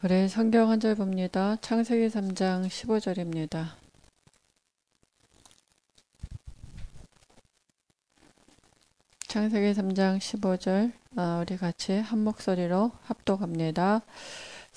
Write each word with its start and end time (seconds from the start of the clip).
우리 0.00 0.28
성경 0.28 0.70
한 0.70 0.78
절 0.78 0.94
봅니다. 0.94 1.56
창세기 1.60 2.06
3장 2.06 2.68
15절입니다. 2.68 3.70
창세기 9.26 9.72
3장 9.72 10.18
15절 10.18 10.92
어, 11.18 11.40
우리 11.42 11.56
같이 11.56 11.98
한 11.98 12.22
목소리로 12.22 12.92
합독합니다. 13.06 14.02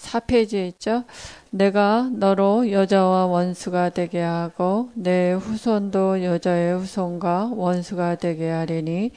4페이지에 0.02 0.68
있죠. 0.70 1.04
내가 1.52 2.10
너로 2.14 2.72
여자와 2.72 3.26
원수가 3.26 3.90
되게 3.90 4.22
하고 4.22 4.90
내 4.94 5.34
후손도 5.34 6.24
여자의 6.24 6.78
후손과 6.78 7.52
원수가 7.54 8.16
되게 8.16 8.50
하리니 8.50 9.12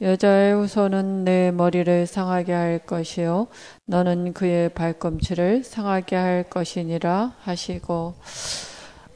여자의 0.00 0.54
후손은 0.54 1.24
내 1.24 1.50
머리를 1.50 2.06
상하게 2.06 2.52
할 2.52 2.78
것이요 2.78 3.48
너는 3.86 4.34
그의 4.34 4.68
발꿈치를 4.68 5.64
상하게 5.64 6.14
할 6.14 6.44
것이니라 6.44 7.34
하시고 7.42 8.14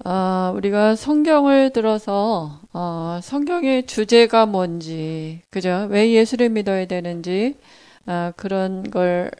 어, 0.04 0.52
우리가 0.56 0.96
성경을 0.96 1.70
들어서 1.70 2.60
어, 2.72 3.20
성경의 3.22 3.86
주제가 3.86 4.46
뭔지 4.46 5.42
그죠? 5.48 5.86
왜 5.90 6.10
예수를 6.10 6.48
믿어야 6.48 6.86
되는지 6.86 7.56
어, 8.06 8.32
그런 8.36 8.82
걸 8.90 9.30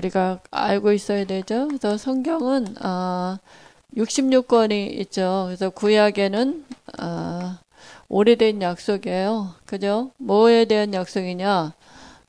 우리가 0.00 0.40
알고 0.50 0.92
있어야 0.92 1.24
되죠. 1.24 1.68
그래서 1.68 1.96
성경은 1.96 2.76
어, 2.82 3.38
66권이 3.96 4.98
있죠. 5.00 5.44
그래서 5.46 5.70
구약에는 5.70 6.64
어, 7.00 7.58
오래된 8.08 8.62
약속이에요. 8.62 9.54
그죠? 9.66 10.12
뭐에 10.16 10.64
대한 10.64 10.94
약속이냐? 10.94 11.74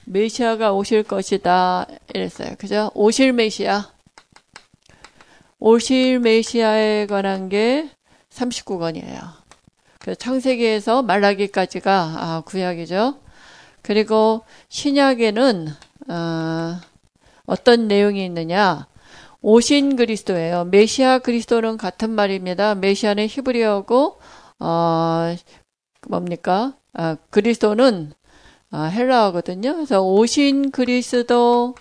메시아가 0.06 0.74
오실 0.74 1.04
것이다. 1.04 1.88
이랬어요. 2.14 2.56
그죠? 2.58 2.92
오실 2.94 3.34
메시아. 3.34 3.90
오실 5.60 6.20
메시아에 6.20 7.06
관한 7.06 7.50
게 7.50 7.90
39권이에요. 8.32 9.42
그 10.00 10.16
창세기에서 10.16 11.04
말라기까지가 11.04 12.16
아, 12.18 12.44
구약이죠. 12.46 13.20
그리고 13.84 14.44
신약에는 14.70 15.68
어, 16.10 16.80
어떤 17.46 17.88
내용이 17.88 18.24
있느냐? 18.26 18.88
오신 19.42 19.96
그리스도예요. 19.96 20.66
메시아 20.66 21.20
그리스도는 21.20 21.78
같은 21.78 22.12
말입니다. 22.12 22.76
메시아는 22.76 23.28
히브리어고 23.28 24.20
어 24.60 25.36
뭡니까? 26.08 26.76
아, 26.94 27.18
그리스도는 27.30 28.14
아, 28.70 28.84
헬라어거든요. 28.84 29.76
그래서 29.76 30.02
오신 30.02 30.72
그리스도 30.72 31.76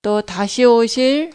또 0.00 0.20
다시 0.22 0.64
오실 0.64 1.32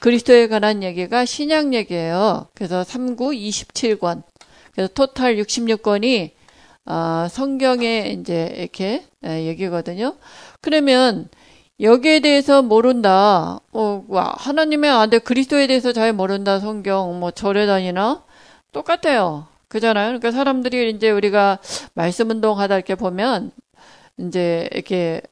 그리스도에 0.00 0.48
관한 0.48 0.82
얘기가 0.82 1.24
신약 1.24 1.74
얘기예요. 1.74 2.48
그래서 2.54 2.82
3구 2.82 3.36
27권. 3.38 4.24
그래서 4.72 4.92
토탈 4.92 5.36
66권이 5.36 6.32
어, 6.86 7.28
성경에 7.30 8.16
이제 8.18 8.52
이렇게 8.56 9.04
얘기거든요. 9.24 10.16
그러면 10.60 11.28
여기에 11.82 12.20
대해서 12.20 12.62
모른다. 12.62 13.58
어, 13.72 14.04
와, 14.08 14.32
하나님의 14.36 14.90
아들 14.90 15.18
그리스도에 15.18 15.66
대해서 15.66 15.92
잘 15.92 16.12
모른다. 16.12 16.60
성경 16.60 17.18
뭐 17.18 17.32
절에 17.32 17.66
다니나 17.66 18.22
똑같아요. 18.72 19.46
그잖아요. 19.68 20.06
그러니까 20.08 20.30
사람들이 20.30 20.90
이제 20.90 21.10
우리가 21.10 21.58
말씀 21.94 22.30
운동하다 22.30 22.76
이렇게 22.76 22.94
보면 22.94 23.50
이제 24.18 24.68
이렇게 24.72 25.22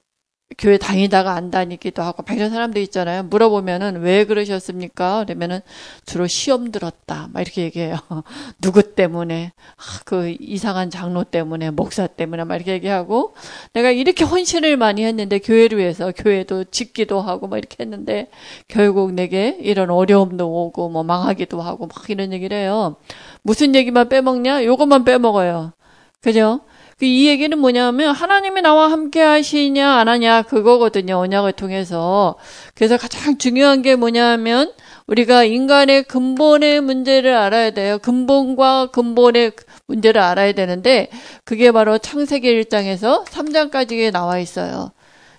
교회 0.59 0.79
다니다가 0.79 1.35
안 1.35 1.51
다니기도 1.51 2.03
하고 2.03 2.25
막 2.27 2.37
이런 2.37 2.51
사람들 2.51 2.83
있잖아요. 2.83 3.23
물어보면은 3.25 4.01
왜 4.03 4.25
그러셨습니까? 4.25 5.25
그러면은 5.25 5.61
주로 6.05 6.27
시험 6.27 6.73
들었다. 6.73 7.29
막 7.33 7.41
이렇게 7.41 7.63
얘기해요. 7.63 7.97
누구 8.61 8.95
때문에 8.95 9.53
아, 9.77 10.01
그 10.05 10.35
이상한 10.41 10.91
장로 10.91 11.23
때문에 11.25 11.71
목사 11.71 12.07
때문에 12.09 12.45
막 12.45 12.57
이렇게 12.57 12.73
얘기하고 12.73 13.35
내가 13.73 13.91
이렇게 13.91 14.25
헌신을 14.25 14.77
많이 14.77 15.05
했는데 15.05 15.39
교회를 15.39 15.79
위해서 15.79 16.13
교회도 16.13 16.65
짓기도 16.65 17.21
하고 17.21 17.47
막 17.47 17.59
이렇게 17.59 17.77
했는데 17.81 18.29
결국 18.67 19.13
내게 19.13 19.57
이런 19.61 19.91
어려움도 19.91 20.47
오고 20.67 20.89
뭐 20.89 21.05
망하기도 21.05 21.61
하고 21.63 21.87
막 21.87 22.11
이런 22.11 22.33
얘기를 22.33 22.57
해요. 22.57 22.97
무슨 23.43 23.75
얘기만 23.75 24.09
빼먹냐? 24.09 24.65
요것만 24.65 25.05
빼먹어요. 25.05 25.73
그죠? 26.21 26.61
그이 27.01 27.29
얘기는 27.29 27.59
뭐냐면 27.59 28.15
하나님이 28.15 28.61
나와 28.61 28.91
함께 28.91 29.23
하시냐 29.23 29.91
안 29.91 30.09
하냐 30.09 30.43
그거거든요. 30.43 31.17
언약을 31.17 31.53
통해서. 31.53 32.37
그래서 32.75 32.99
가장 32.99 33.39
중요한 33.39 33.81
게 33.81 33.97
뭐냐면 33.97 34.71
우리가 35.07 35.45
인간의 35.45 36.03
근본의 36.03 36.83
문제를 36.83 37.35
알아야 37.35 37.71
돼요. 37.71 37.99
근본과 38.01 38.91
근본의 38.93 39.53
문제를 39.87 40.21
알아야 40.21 40.53
되는데 40.53 41.09
그게 41.45 41.73
바로 41.73 41.97
창세기 41.97 42.47
1장에서 42.65 43.25
3장까지 43.25 44.13
나와 44.13 44.39
있어요. 44.39 44.93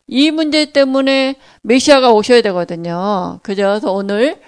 이 0.08 0.32
문제 0.32 0.66
때문에 0.66 1.36
메시아가 1.62 2.12
오셔야 2.12 2.42
되거든요. 2.42 3.40
그죠? 3.44 3.68
그래서 3.68 3.92
오늘 3.92 4.42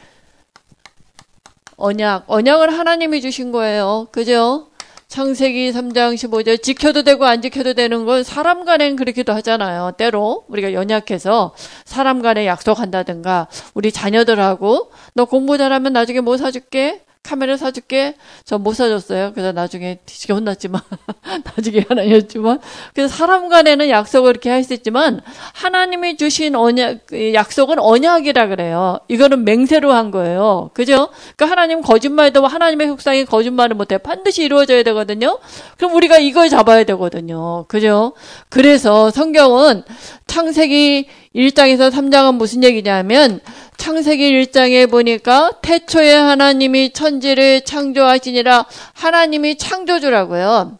언약, 1.78 2.23
언약을 2.25 2.75
하나님이 2.75 3.22
주신 3.22 3.52
거예요. 3.52 4.07
그죠? 4.12 4.72
창세기 5.13 5.72
3장 5.74 6.16
15절 6.16 6.63
지켜도 6.63 7.03
되고 7.03 7.24
안 7.25 7.44
지켜도 7.44 7.75
되는 7.75 8.03
건 8.06 8.24
사람 8.24 8.66
간엔 8.66 8.96
그렇기도 8.96 9.31
하잖아요. 9.34 9.91
때로 9.96 10.44
우리가 10.47 10.74
연약해서 10.74 11.53
사람 11.85 12.24
간에 12.24 12.47
약속한다든가 12.47 13.47
우리 13.75 13.91
자녀들하고 13.91 14.91
너 15.13 15.25
공부 15.25 15.59
잘하면 15.59 15.94
나중에 15.94 16.19
뭐 16.22 16.38
사줄게? 16.38 17.03
카메라 17.23 17.56
사줄게. 17.57 18.16
저 18.44 18.57
못 18.57 18.73
사줬어요. 18.75 19.31
그래서 19.34 19.51
나중에 19.53 20.00
뒤지게 20.06 20.34
혼났지만, 20.34 20.81
나중에 21.56 21.85
하나였지만. 21.88 22.59
그래서 22.94 23.13
사람 23.16 23.47
간에는 23.50 23.89
약속을 23.89 24.31
이렇게 24.31 24.50
할 24.50 24.63
수 24.63 24.73
있지만, 24.73 25.22
하나님이 25.53 26.17
주신 26.17 26.56
언약, 26.56 27.07
약속은 27.34 27.79
언약이라 27.79 28.47
그래요. 28.47 29.00
이거는 29.07 29.44
맹세로 29.45 29.91
한 29.91 30.11
거예요. 30.11 30.69
그죠? 30.73 31.09
그러니까 31.35 31.45
하나님 31.51 31.81
거짓말도 31.81 32.45
하나님의 32.45 32.88
속상이 32.88 33.25
거짓말을 33.25 33.75
못해. 33.75 33.97
반드시 33.97 34.44
이루어져야 34.44 34.84
되거든요? 34.84 35.40
그럼 35.78 35.95
우리가 35.95 36.17
이걸 36.19 36.50
잡아야 36.50 36.84
되거든요. 36.84 37.66
그죠? 37.67 38.13
그래서 38.50 39.11
성경은 39.11 39.84
창세기 40.28 41.07
1장에서 41.36 41.92
3장은 41.92 42.36
무슨 42.36 42.64
얘기냐면, 42.64 43.40
창세기 43.78 44.32
1장에 44.32 44.90
보니까 44.90 45.52
태초에 45.62 46.14
하나님이 46.14 46.94
천지를 46.94 47.62
창조하시니라 47.66 48.66
하나님이 48.94 49.58
창조주라고요. 49.58 50.80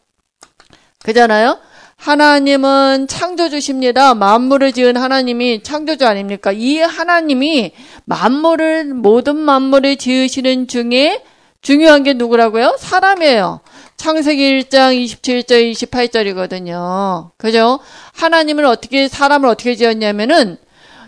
그잖아요? 1.04 1.58
하나님은 1.98 3.08
창조주십니다. 3.08 4.14
만물을 4.14 4.74
지은 4.74 4.98
하나님이 4.98 5.64
창조주 5.64 6.06
아닙니까? 6.06 6.52
이 6.52 6.80
하나님이 6.80 7.72
만물을, 8.06 8.94
모든 8.94 9.38
만물을 9.38 9.96
지으시는 9.96 10.68
중에 10.68 11.24
중요한 11.62 12.04
게 12.04 12.14
누구라고요? 12.14 12.76
사람이에요. 12.78 13.62
창세기 13.98 14.64
1장 14.64 14.94
27절, 14.96 15.72
28절이거든요. 15.72 17.32
그죠? 17.38 17.80
하나님을 18.14 18.66
어떻게, 18.66 19.08
사람을 19.08 19.48
어떻게 19.48 19.76
지었냐면은 19.76 20.58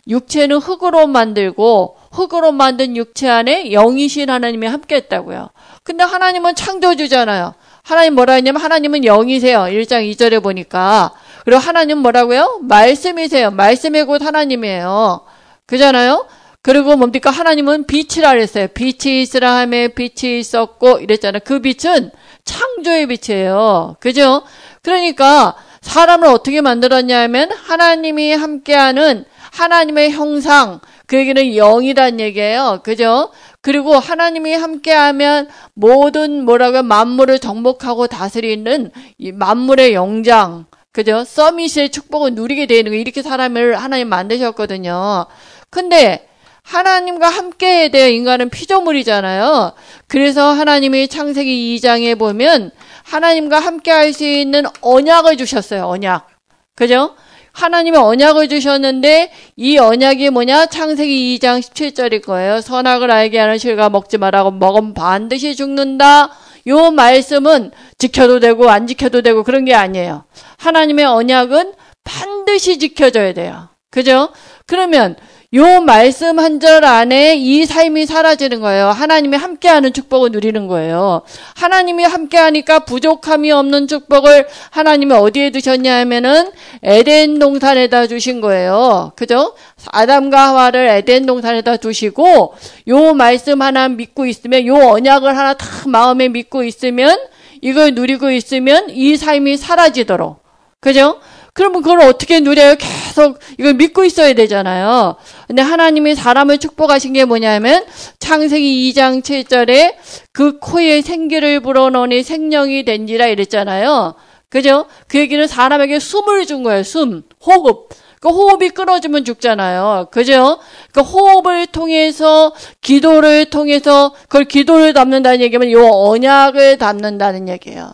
육체는 0.07 0.57
흙으로 0.57 1.07
만들고 1.07 1.97
흙으로 2.11 2.51
만든 2.51 2.95
육체 2.95 3.27
안에 3.27 3.71
영이신 3.71 4.29
하나님이 4.29 4.67
함께 4.67 4.95
했다고요. 4.95 5.49
근데 5.83 6.03
하나님은 6.03 6.55
창조주잖아요. 6.55 7.55
하나님 7.83 8.15
뭐라 8.15 8.33
했냐면 8.33 8.61
하나님은 8.61 9.03
영이세요. 9.03 9.59
1장 9.61 10.09
2절에 10.11 10.41
보니까. 10.41 11.11
그리고 11.43 11.59
하나님 11.59 11.99
뭐라고요? 11.99 12.59
말씀이세요. 12.63 13.51
말씀이 13.51 14.03
곧 14.03 14.21
하나님이에요. 14.21 15.21
그잖아요? 15.65 16.27
그리고 16.65 16.95
뭡니까? 16.95 17.29
하나님은 17.29 17.85
빛이라 17.85 18.31
그랬어요. 18.31 18.67
빛이 18.69 19.21
있으라 19.21 19.55
하며 19.57 19.87
빛이 19.89 20.39
있었고 20.39 20.97
이랬잖아요. 20.97 21.41
그 21.45 21.59
빛은 21.59 22.09
창조의 22.43 23.05
빛이에요. 23.05 23.97
그죠? 23.99 24.41
그러니까 24.81 25.55
사람을 25.81 26.27
어떻게 26.27 26.61
만들었냐면 26.61 27.51
하나님이 27.51 28.33
함께하는 28.33 29.25
하나님의 29.51 30.09
형상, 30.09 30.79
그 31.05 31.17
얘기는 31.17 31.55
영이란 31.55 32.19
얘기예요. 32.19 32.79
그죠? 32.83 33.29
그리고 33.61 33.93
하나님이 33.93 34.55
함께하면 34.55 35.47
모든 35.75 36.45
뭐라고 36.45 36.81
만물을 36.81 37.37
정복하고 37.37 38.07
다스리는 38.07 38.89
이 39.19 39.31
만물의 39.31 39.93
영장, 39.93 40.65
그죠? 40.91 41.25
서밋의 41.25 41.91
축복을 41.91 42.33
누리게 42.33 42.65
되는 42.65 42.91
거 42.91 42.97
이렇게 42.97 43.21
사람을 43.21 43.75
하나님 43.75 44.09
만드셨거든요. 44.09 45.27
근데 45.69 46.27
하나님과 46.65 47.29
함께 47.29 47.67
해야 47.67 47.87
돼요. 47.89 48.07
인간은 48.07 48.49
피조물이잖아요. 48.49 49.73
그래서 50.07 50.51
하나님이 50.51 51.07
창세기 51.07 51.79
2장에 51.79 52.17
보면 52.17 52.71
하나님과 53.03 53.59
함께 53.59 53.91
할 53.91 54.13
수 54.13 54.23
있는 54.23 54.63
언약을 54.81 55.37
주셨어요. 55.37 55.85
언약. 55.87 56.27
그죠? 56.75 57.15
하나님의 57.53 58.01
언약을 58.01 58.49
주셨는데 58.49 59.31
이 59.55 59.77
언약이 59.77 60.29
뭐냐? 60.31 60.65
창세기 60.65 61.37
2장 61.39 61.61
17절일 61.61 62.23
거예요. 62.25 62.61
선악을 62.61 63.11
알게 63.11 63.37
하는 63.39 63.57
실과 63.57 63.89
먹지 63.89 64.17
말라고 64.17 64.51
먹으면 64.51 64.93
반드시 64.93 65.55
죽는다. 65.55 66.31
요 66.67 66.91
말씀은 66.91 67.71
지켜도 67.97 68.39
되고 68.39 68.69
안 68.69 68.87
지켜도 68.87 69.21
되고 69.21 69.43
그런 69.43 69.65
게 69.65 69.73
아니에요. 69.73 70.25
하나님의 70.57 71.05
언약은 71.05 71.73
반드시 72.03 72.79
지켜져야 72.79 73.33
돼요. 73.33 73.69
그죠? 73.91 74.29
그러면 74.65 75.15
요 75.55 75.79
말씀 75.81 76.37
한 76.39 76.59
절 76.59 76.83
안에 76.85 77.35
이 77.35 77.65
삶이 77.65 78.05
사라지는 78.05 78.59
거예요. 78.61 78.87
하나님이 78.89 79.37
함께하는 79.37 79.93
축복을 79.93 80.31
누리는 80.31 80.67
거예요. 80.67 81.21
하나님이 81.55 82.03
함께하니까 82.03 82.79
부족함이 82.79 83.51
없는 83.51 83.87
축복을 83.87 84.47
하나님이 84.71 85.13
어디에 85.13 85.51
두셨냐 85.51 85.97
하면은 85.99 86.51
에덴 86.81 87.39
동산에다 87.39 88.07
주신 88.07 88.41
거예요. 88.41 89.11
그죠? 89.15 89.53
아담과 89.91 90.47
하와를 90.49 90.89
에덴 90.89 91.25
동산에다 91.25 91.77
두시고 91.77 92.55
요 92.87 93.13
말씀 93.13 93.61
하나 93.61 93.87
믿고 93.87 94.25
있으면 94.25 94.65
요 94.65 94.75
언약을 94.75 95.37
하나 95.37 95.53
딱 95.53 95.87
마음에 95.87 96.27
믿고 96.29 96.63
있으면 96.63 97.17
이걸 97.61 97.93
누리고 97.93 98.31
있으면 98.31 98.89
이 98.89 99.17
삶이 99.17 99.57
사라지도록 99.57 100.43
그죠? 100.79 101.19
그러면 101.55 101.81
그걸 101.83 102.01
어떻게 102.01 102.41
누려요? 102.41 102.75
계속 102.75 103.39
이걸 103.57 103.75
믿고 103.75 104.03
있어야 104.03 104.33
되잖아요. 104.33 105.15
근데 105.47 105.61
하나님이 105.61 106.13
사람을 106.13 106.57
축복하신 106.57 107.13
게 107.13 107.23
뭐냐면 107.23 107.85
창세기 108.19 108.91
2장 108.91 109.21
7절에 109.21 109.95
그 110.33 110.59
코에 110.59 111.01
생기를 111.01 111.61
불어넣으니 111.61 112.23
생명이 112.23 112.83
된지라 112.83 113.27
이랬잖아요. 113.27 114.15
그죠? 114.49 114.87
그 115.07 115.17
얘기는 115.17 115.47
사람에게 115.47 115.99
숨을 115.99 116.45
준 116.45 116.61
거예요. 116.61 116.83
숨, 116.83 117.23
호흡. 117.45 117.87
그 118.19 118.27
호흡이 118.27 118.71
끊어지면 118.71 119.23
죽잖아요. 119.23 120.07
그죠? 120.11 120.59
그 120.91 120.99
호흡을 120.99 121.67
통해서 121.67 122.53
기도를 122.81 123.45
통해서 123.45 124.13
그걸 124.23 124.43
기도를 124.43 124.91
담는다는 124.91 125.39
얘기면 125.39 125.71
요 125.71 125.87
언약을 125.87 126.79
담는다는 126.79 127.47
얘기예요. 127.47 127.93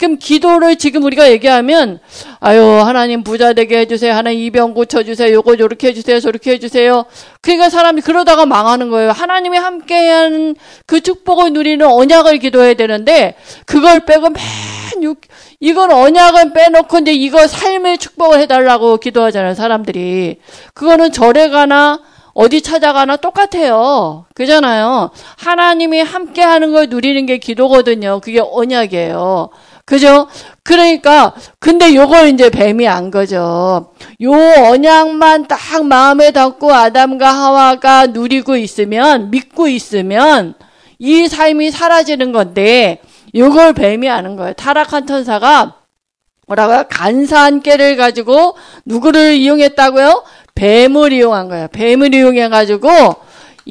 그럼 0.00 0.16
기도를 0.16 0.76
지금 0.76 1.02
우리가 1.04 1.30
얘기하면 1.30 2.00
아유 2.40 2.62
하나님 2.62 3.22
부자 3.22 3.52
되게 3.52 3.80
해주세요 3.80 4.14
하나님 4.14 4.40
이병 4.40 4.72
고쳐주세요 4.72 5.30
요거 5.34 5.58
요렇게 5.58 5.88
해주세요 5.88 6.20
저렇게 6.20 6.52
해주세요 6.52 7.04
그러니까 7.42 7.68
사람이 7.68 8.00
그러다가 8.00 8.46
망하는 8.46 8.88
거예요 8.88 9.10
하나님이 9.10 9.58
함께하는 9.58 10.56
그 10.86 11.02
축복을 11.02 11.52
누리는 11.52 11.86
언약을 11.86 12.38
기도해야 12.38 12.72
되는데 12.74 13.34
그걸 13.66 14.06
빼고 14.06 14.30
맨 14.30 14.40
육, 15.02 15.20
이건 15.60 15.92
언약을 15.92 16.54
빼놓고 16.54 17.00
이제 17.00 17.12
이거 17.12 17.46
삶의 17.46 17.98
축복을 17.98 18.40
해달라고 18.40 18.96
기도하잖아요 18.96 19.52
사람들이 19.52 20.40
그거는 20.72 21.12
절에 21.12 21.50
가나 21.50 22.00
어디 22.32 22.62
찾아가나 22.62 23.16
똑같아요. 23.16 24.24
그잖아요. 24.34 25.10
하나님이 25.36 26.00
함께 26.00 26.42
하는 26.42 26.72
걸 26.72 26.88
누리는 26.88 27.26
게 27.26 27.38
기도거든요. 27.38 28.20
그게 28.20 28.40
언약이에요. 28.40 29.50
그죠? 29.90 30.28
그러니까 30.62 31.34
근데 31.58 31.96
요걸 31.96 32.28
이제 32.28 32.48
뱀이 32.48 32.86
안 32.86 33.10
거죠. 33.10 33.92
요 34.22 34.32
언약만 34.70 35.48
딱 35.48 35.84
마음에 35.84 36.30
담고 36.30 36.72
아담과 36.72 37.28
하와가 37.28 38.06
누리고 38.06 38.56
있으면 38.56 39.32
믿고 39.32 39.66
있으면 39.66 40.54
이 41.00 41.26
삶이 41.26 41.72
사라지는 41.72 42.30
건데 42.30 43.00
요걸 43.34 43.72
뱀이 43.72 44.08
아는 44.08 44.36
거예요. 44.36 44.52
타락한 44.52 45.08
천사가 45.08 45.74
뭐라고요? 46.46 46.84
간사한 46.88 47.60
깨를 47.60 47.96
가지고 47.96 48.56
누구를 48.84 49.34
이용했다고요? 49.34 50.22
뱀을 50.54 51.12
이용한 51.12 51.48
거예요. 51.48 51.66
뱀을 51.66 52.14
이용해 52.14 52.48
가지고 52.48 53.16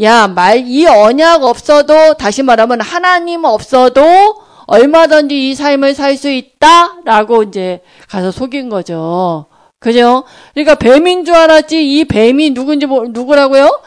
야, 0.01 0.27
말 0.27 0.65
이 0.67 0.85
언약 0.85 1.43
없어도 1.43 2.15
다시 2.15 2.43
말하면 2.43 2.81
하나님 2.81 3.45
없어도 3.45 4.48
얼마든지 4.69 5.49
이 5.49 5.55
삶을 5.55 5.95
살 5.95 6.15
수 6.15 6.29
있다라고 6.29 7.43
이제 7.43 7.81
가서 8.07 8.31
속인 8.31 8.69
거죠. 8.69 9.45
그죠? 9.79 10.25
그러니까 10.53 10.75
뱀인 10.75 11.23
줄 11.23 11.33
알았지 11.35 11.97
이 11.97 12.05
뱀이 12.05 12.53
누군지 12.53 12.85
누구라고요? 12.85 13.81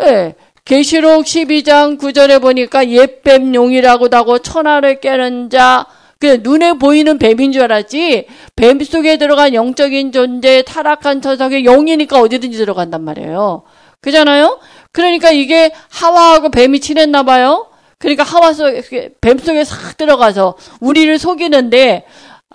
예. 0.00 0.04
네. 0.04 0.34
계시록 0.64 1.24
12장 1.24 1.98
9절에 1.98 2.40
보니까 2.40 2.88
옛뱀 2.88 3.54
용이라고도 3.54 4.16
하고 4.16 4.38
천하를 4.38 5.00
깨는 5.00 5.48
자, 5.50 5.86
그 6.18 6.40
눈에 6.42 6.72
보이는 6.72 7.18
뱀인 7.18 7.52
줄 7.52 7.62
알았지 7.62 8.26
뱀 8.56 8.80
속에 8.80 9.16
들어간 9.18 9.54
영적인 9.54 10.10
존재 10.10 10.62
타락한 10.62 11.20
천사의 11.20 11.62
영이니까 11.62 12.20
어디든지 12.20 12.58
들어간단 12.58 13.02
말이에요. 13.02 13.62
그잖아요? 14.00 14.58
그러니까 14.90 15.30
이게 15.30 15.70
하와하고 15.90 16.50
뱀이 16.50 16.80
친했나 16.80 17.22
봐요. 17.22 17.68
그러니까 17.98 18.22
하와 18.24 18.52
속에 18.52 19.10
뱀 19.20 19.38
속에 19.38 19.64
싹 19.64 19.96
들어가서 19.96 20.56
우리를 20.80 21.18
속이는데 21.18 22.04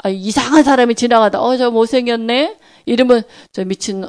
아, 0.04 0.10
이상한 0.10 0.64
사람이 0.64 0.96
지나가다. 0.96 1.42
어 1.42 1.58
저 1.58 1.72
못생겼네? 1.72 2.58
이러면 2.86 3.24
저 3.52 3.64
미친 3.66 4.06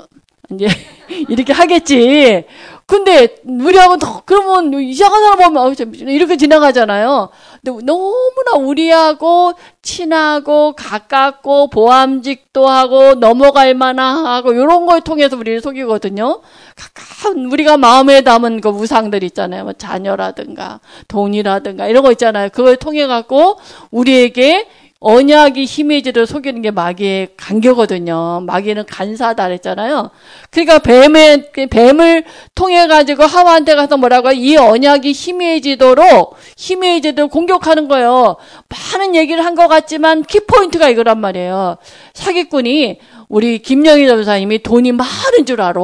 이제 0.51 0.67
이렇게 1.29 1.53
하겠지. 1.53 2.45
근데 2.85 3.37
우리하고 3.47 3.97
더 3.97 4.23
그러면 4.27 4.75
이상한 4.83 5.23
사람 5.23 5.39
보면 5.39 5.57
어, 5.57 5.75
저 5.75 5.85
이렇게 5.85 6.37
지나가잖아요. 6.37 7.31
근데 7.65 7.85
너무나 7.87 8.57
우리하고 8.59 9.55
친하고 9.81 10.75
가깝고 10.77 11.71
보암직도 11.71 12.69
하고 12.69 13.15
넘어갈 13.15 13.75
만하고 13.75 14.53
이런 14.53 14.85
걸 14.85 15.01
통해서 15.01 15.37
우리를 15.37 15.61
속이거든요. 15.61 16.43
가까운 16.75 17.47
우리가 17.47 17.77
마음에 17.77 18.21
담은 18.23 18.61
그 18.61 18.69
우상들 18.69 19.23
있잖아요. 19.25 19.65
뭐 19.65 19.73
자녀라든가 19.73 20.81
돈이라든가 21.09 21.87
이런 21.87 22.03
거 22.03 22.11
있잖아요. 22.11 22.51
그걸 22.51 22.77
통해 22.77 23.07
갖고 23.07 23.59
우리에게 23.91 24.67
언약이 25.05 25.65
힘이지를 25.65 26.27
속이는 26.27 26.63
게 26.63 26.71
마귀의 26.71 27.31
간교거든요. 27.37 28.41
마귀는 28.47 28.87
간사다 28.87 29.47
그랬잖아요. 29.49 30.11
그러니까 30.51 30.79
뱀의, 30.79 31.51
뱀을 31.69 32.25
통해 32.55 32.87
가지고 32.87 33.25
하와한테 33.25 33.75
가서 33.75 33.97
뭐라고 33.97 34.31
이 34.31 34.57
언약이 34.57 35.13
희미해지도록 35.13 36.37
희미해지도록 36.57 37.31
공격하는 37.33 37.89
거예요. 37.89 38.37
많은 38.69 39.15
얘기를 39.15 39.45
한 39.45 39.53
것 39.53 39.69
같지만 39.69 40.23
키포인트가 40.23 40.89
이거란 40.89 41.21
말이에요. 41.21 41.77
사기꾼이 42.15 42.99
우리 43.29 43.59
김영희 43.59 44.07
전사님이 44.07 44.63
돈이 44.63 44.93
많은 44.93 45.45
줄 45.47 45.61
알아. 45.61 45.81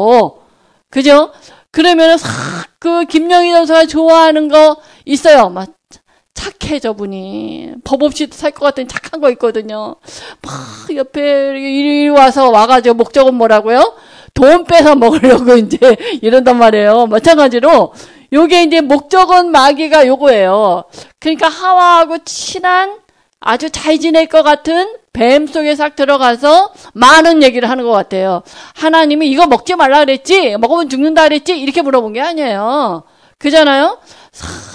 그죠? 0.90 1.32
그러면은 1.70 2.16
싹그 2.16 3.04
김영희 3.06 3.50
전사가 3.52 3.84
좋아하는 3.86 4.48
거 4.48 4.76
있어요. 5.04 5.50
막 5.50 5.68
착해 6.38 6.78
저분이 6.78 7.72
법 7.84 8.02
없이 8.02 8.28
살 8.30 8.52
것 8.52 8.64
같은 8.64 8.86
착한 8.88 9.20
거 9.20 9.30
있거든요. 9.32 9.96
막 10.42 10.96
옆에 10.96 11.20
이리 11.58 12.08
와서 12.08 12.50
와가지고 12.50 12.94
목적은 12.94 13.34
뭐라고요? 13.34 13.94
돈 14.34 14.64
빼서 14.64 14.94
먹으려고 14.94 15.56
이제 15.58 15.78
이런단 16.22 16.58
말이에요. 16.58 17.06
마찬가지로 17.06 17.92
요게 18.32 18.64
이제 18.64 18.80
목적은 18.80 19.50
마귀가 19.50 20.06
요거예요. 20.06 20.84
그러니까 21.18 21.48
하와하고 21.48 22.18
친한 22.24 22.98
아주 23.40 23.70
잘 23.70 23.98
지낼 23.98 24.26
것 24.26 24.42
같은 24.42 24.94
뱀 25.12 25.46
속에 25.46 25.74
싹 25.74 25.96
들어가서 25.96 26.72
많은 26.92 27.42
얘기를 27.42 27.68
하는 27.68 27.84
것 27.84 27.90
같아요. 27.90 28.42
하나님이 28.74 29.28
이거 29.30 29.46
먹지 29.46 29.74
말라 29.74 30.00
그랬지? 30.00 30.56
먹으면 30.58 30.88
죽는다 30.88 31.24
그랬지? 31.24 31.58
이렇게 31.58 31.82
물어본 31.82 32.12
게 32.12 32.20
아니에요. 32.20 33.02
그잖아요? 33.38 33.98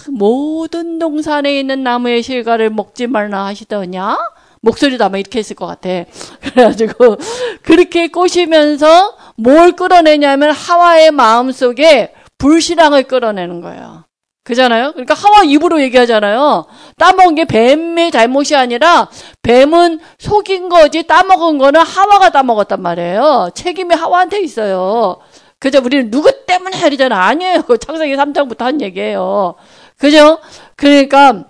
모든 0.10 1.00
동산에 1.00 1.60
있는 1.60 1.84
나무의 1.84 2.24
실과를 2.24 2.70
먹지 2.70 3.08
말라 3.08 3.46
하시더냐? 3.46 4.18
목소리도 4.62 5.04
아마 5.04 5.18
이렇게 5.18 5.40
했을 5.40 5.56
것 5.56 5.66
같아. 5.66 5.90
그래가지고, 6.42 7.18
그렇게 7.62 8.08
꼬시면서 8.08 9.18
뭘 9.36 9.74
끌어내냐면 9.74 10.52
하와의 10.52 11.12
마음 11.12 11.52
속에 11.52 12.14
불신앙을 12.38 13.04
끌어내는 13.04 13.62
거예요. 13.62 14.06
그잖아요? 14.44 14.92
그러니까 14.92 15.14
하와 15.14 15.44
입으로 15.46 15.82
얘기하잖아요. 15.82 16.66
따먹은 16.98 17.36
게 17.36 17.46
뱀의 17.46 18.12
잘못이 18.12 18.56
아니라 18.56 19.10
뱀은 19.42 20.00
속인 20.20 20.68
거지 20.68 21.04
따먹은 21.04 21.58
거는 21.58 21.80
하와가 21.80 22.30
따먹었단 22.30 22.82
말이에요. 22.82 23.52
책임이 23.56 23.96
하와한테 23.96 24.42
있어요. 24.42 25.20
그죠? 25.60 25.82
우리는 25.82 26.12
누구 26.12 26.30
때문에 26.46 26.78
이러잖아. 26.88 27.26
아니에요. 27.26 27.64
그 27.64 27.78
창세기 27.78 28.16
3장부터 28.16 28.60
한 28.60 28.82
얘기예요. 28.82 29.56
그죠? 29.98 30.40
그러니까 30.76 31.46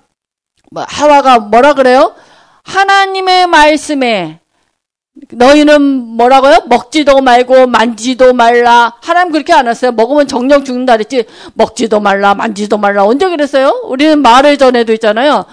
뭐 0.71 0.85
하와가 0.87 1.39
뭐라 1.39 1.73
그래요? 1.73 2.15
하나님의 2.63 3.47
말씀에 3.47 4.39
너희는 5.31 5.81
뭐라고요? 5.81 6.63
먹지도 6.65 7.21
말고 7.21 7.67
만지도 7.67 8.33
말라. 8.33 8.93
하나님 9.01 9.31
그렇게 9.31 9.53
안 9.53 9.67
했어요. 9.67 9.91
먹으면 9.91 10.27
정령 10.27 10.63
죽는다 10.63 10.93
그랬지. 10.93 11.25
먹지도 11.53 11.99
말라, 11.99 12.33
만지도 12.33 12.77
말라. 12.77 13.05
언제 13.05 13.29
그랬어요? 13.29 13.81
우리는 13.83 14.19
말을 14.21 14.57
전해도 14.57 14.91
있잖아요. 14.93 15.45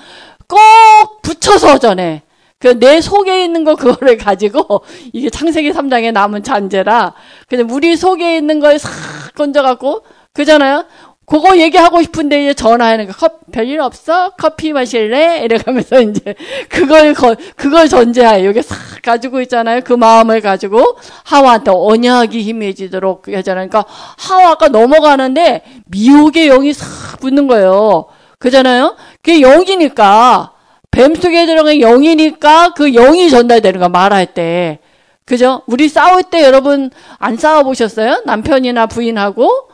꼭 0.49 1.23
붙여서 1.23 1.79
전해. 1.79 2.23
그 2.61 2.79
내 2.79 3.01
속에 3.01 3.43
있는 3.45 3.65
거 3.65 3.75
그거를 3.75 4.17
가지고 4.19 4.83
이게 5.13 5.31
창세기 5.31 5.73
3장에 5.73 6.13
남은 6.13 6.43
잔재라 6.43 7.15
그냥 7.49 7.69
우리 7.71 7.97
속에 7.97 8.37
있는 8.37 8.61
걸 8.61 8.79
싹 8.79 8.91
건져갖고 9.35 10.03
그잖아요. 10.33 10.85
그거 11.27 11.57
얘기하고 11.57 12.03
싶은데 12.03 12.43
이제 12.43 12.55
전화하는 12.55 13.07
거 13.07 13.29
별일 13.53 13.81
없어? 13.81 14.31
커피 14.31 14.73
마실래? 14.73 15.43
이래가면서 15.45 16.01
이제 16.03 16.35
그걸 16.69 17.15
거, 17.15 17.37
그걸 17.57 17.89
전제하에 17.89 18.45
여기 18.45 18.61
싹 18.63 18.77
가지고 19.03 19.41
있잖아요. 19.43 19.81
그 19.85 19.93
마음을 19.93 20.41
가지고 20.41 20.99
하와한테 21.25 21.71
언약이 21.73 22.43
힘해지도록 22.43 23.29
하잖아요. 23.29 23.69
그러니까 23.69 23.85
하와가 24.19 24.69
넘어가는데 24.69 25.63
미혹의 25.87 26.49
영이 26.49 26.73
싹 26.73 27.21
붙는 27.21 27.47
거예요. 27.47 28.07
그잖아요. 28.41 28.97
그게 29.23 29.41
영이니까 29.41 30.53
뱀 31.01 31.15
속에 31.15 31.47
들어간 31.47 31.79
영이니까 31.81 32.75
그 32.75 32.93
영이 32.93 33.31
전달되는 33.31 33.81
거야 33.81 33.89
말할 33.89 34.27
때. 34.35 34.81
그죠? 35.25 35.63
우리 35.67 35.89
싸울 35.89 36.23
때 36.23 36.43
여러분 36.45 36.91
안 37.19 37.39
싸워 37.39 37.63
보셨어요? 37.63 38.23
남편이나 38.27 38.85
부인하고 38.85 39.71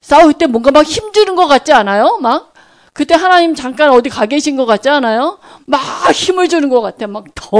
싸울 0.00 0.32
때 0.32 0.46
뭔가 0.46 0.70
막 0.70 0.86
힘주는 0.86 1.36
것 1.36 1.48
같지 1.48 1.74
않아요? 1.74 2.16
막 2.22 2.49
그때 2.92 3.14
하나님 3.14 3.54
잠깐 3.54 3.90
어디 3.90 4.08
가 4.08 4.26
계신 4.26 4.56
것 4.56 4.66
같지 4.66 4.88
않아요? 4.88 5.38
막 5.66 5.80
힘을 6.12 6.48
주는 6.48 6.68
것 6.68 6.80
같아. 6.80 7.06
막 7.06 7.24
더, 7.34 7.58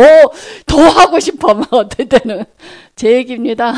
더 0.66 0.88
하고 0.88 1.20
싶어. 1.20 1.54
막 1.54 1.72
어떨 1.72 2.08
때는. 2.08 2.44
제 2.96 3.12
얘기입니다. 3.12 3.72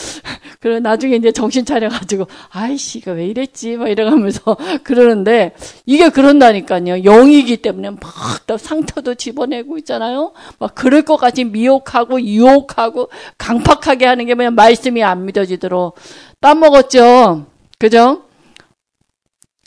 그리고 0.60 0.80
나중에 0.80 1.14
이제 1.16 1.30
정신 1.30 1.64
차려가지고, 1.64 2.26
아이씨, 2.50 2.98
이거 2.98 3.12
왜 3.12 3.26
이랬지? 3.26 3.76
막 3.76 3.88
이래가면서 3.88 4.56
그러는데, 4.82 5.54
이게 5.86 6.08
그런다니까요. 6.08 7.04
영이기 7.04 7.58
때문에 7.58 7.90
막또 7.90 8.58
상처도 8.58 9.14
집어내고 9.14 9.78
있잖아요. 9.78 10.32
막 10.58 10.74
그럴 10.74 11.02
것 11.02 11.16
같이 11.16 11.44
미혹하고 11.44 12.20
유혹하고 12.20 13.10
강팍하게 13.36 14.06
하는 14.06 14.26
게 14.26 14.34
그냥 14.34 14.54
말씀이 14.56 15.04
안 15.04 15.26
믿어지도록. 15.26 15.94
땀 16.40 16.58
먹었죠? 16.58 17.46
그죠? 17.78 18.24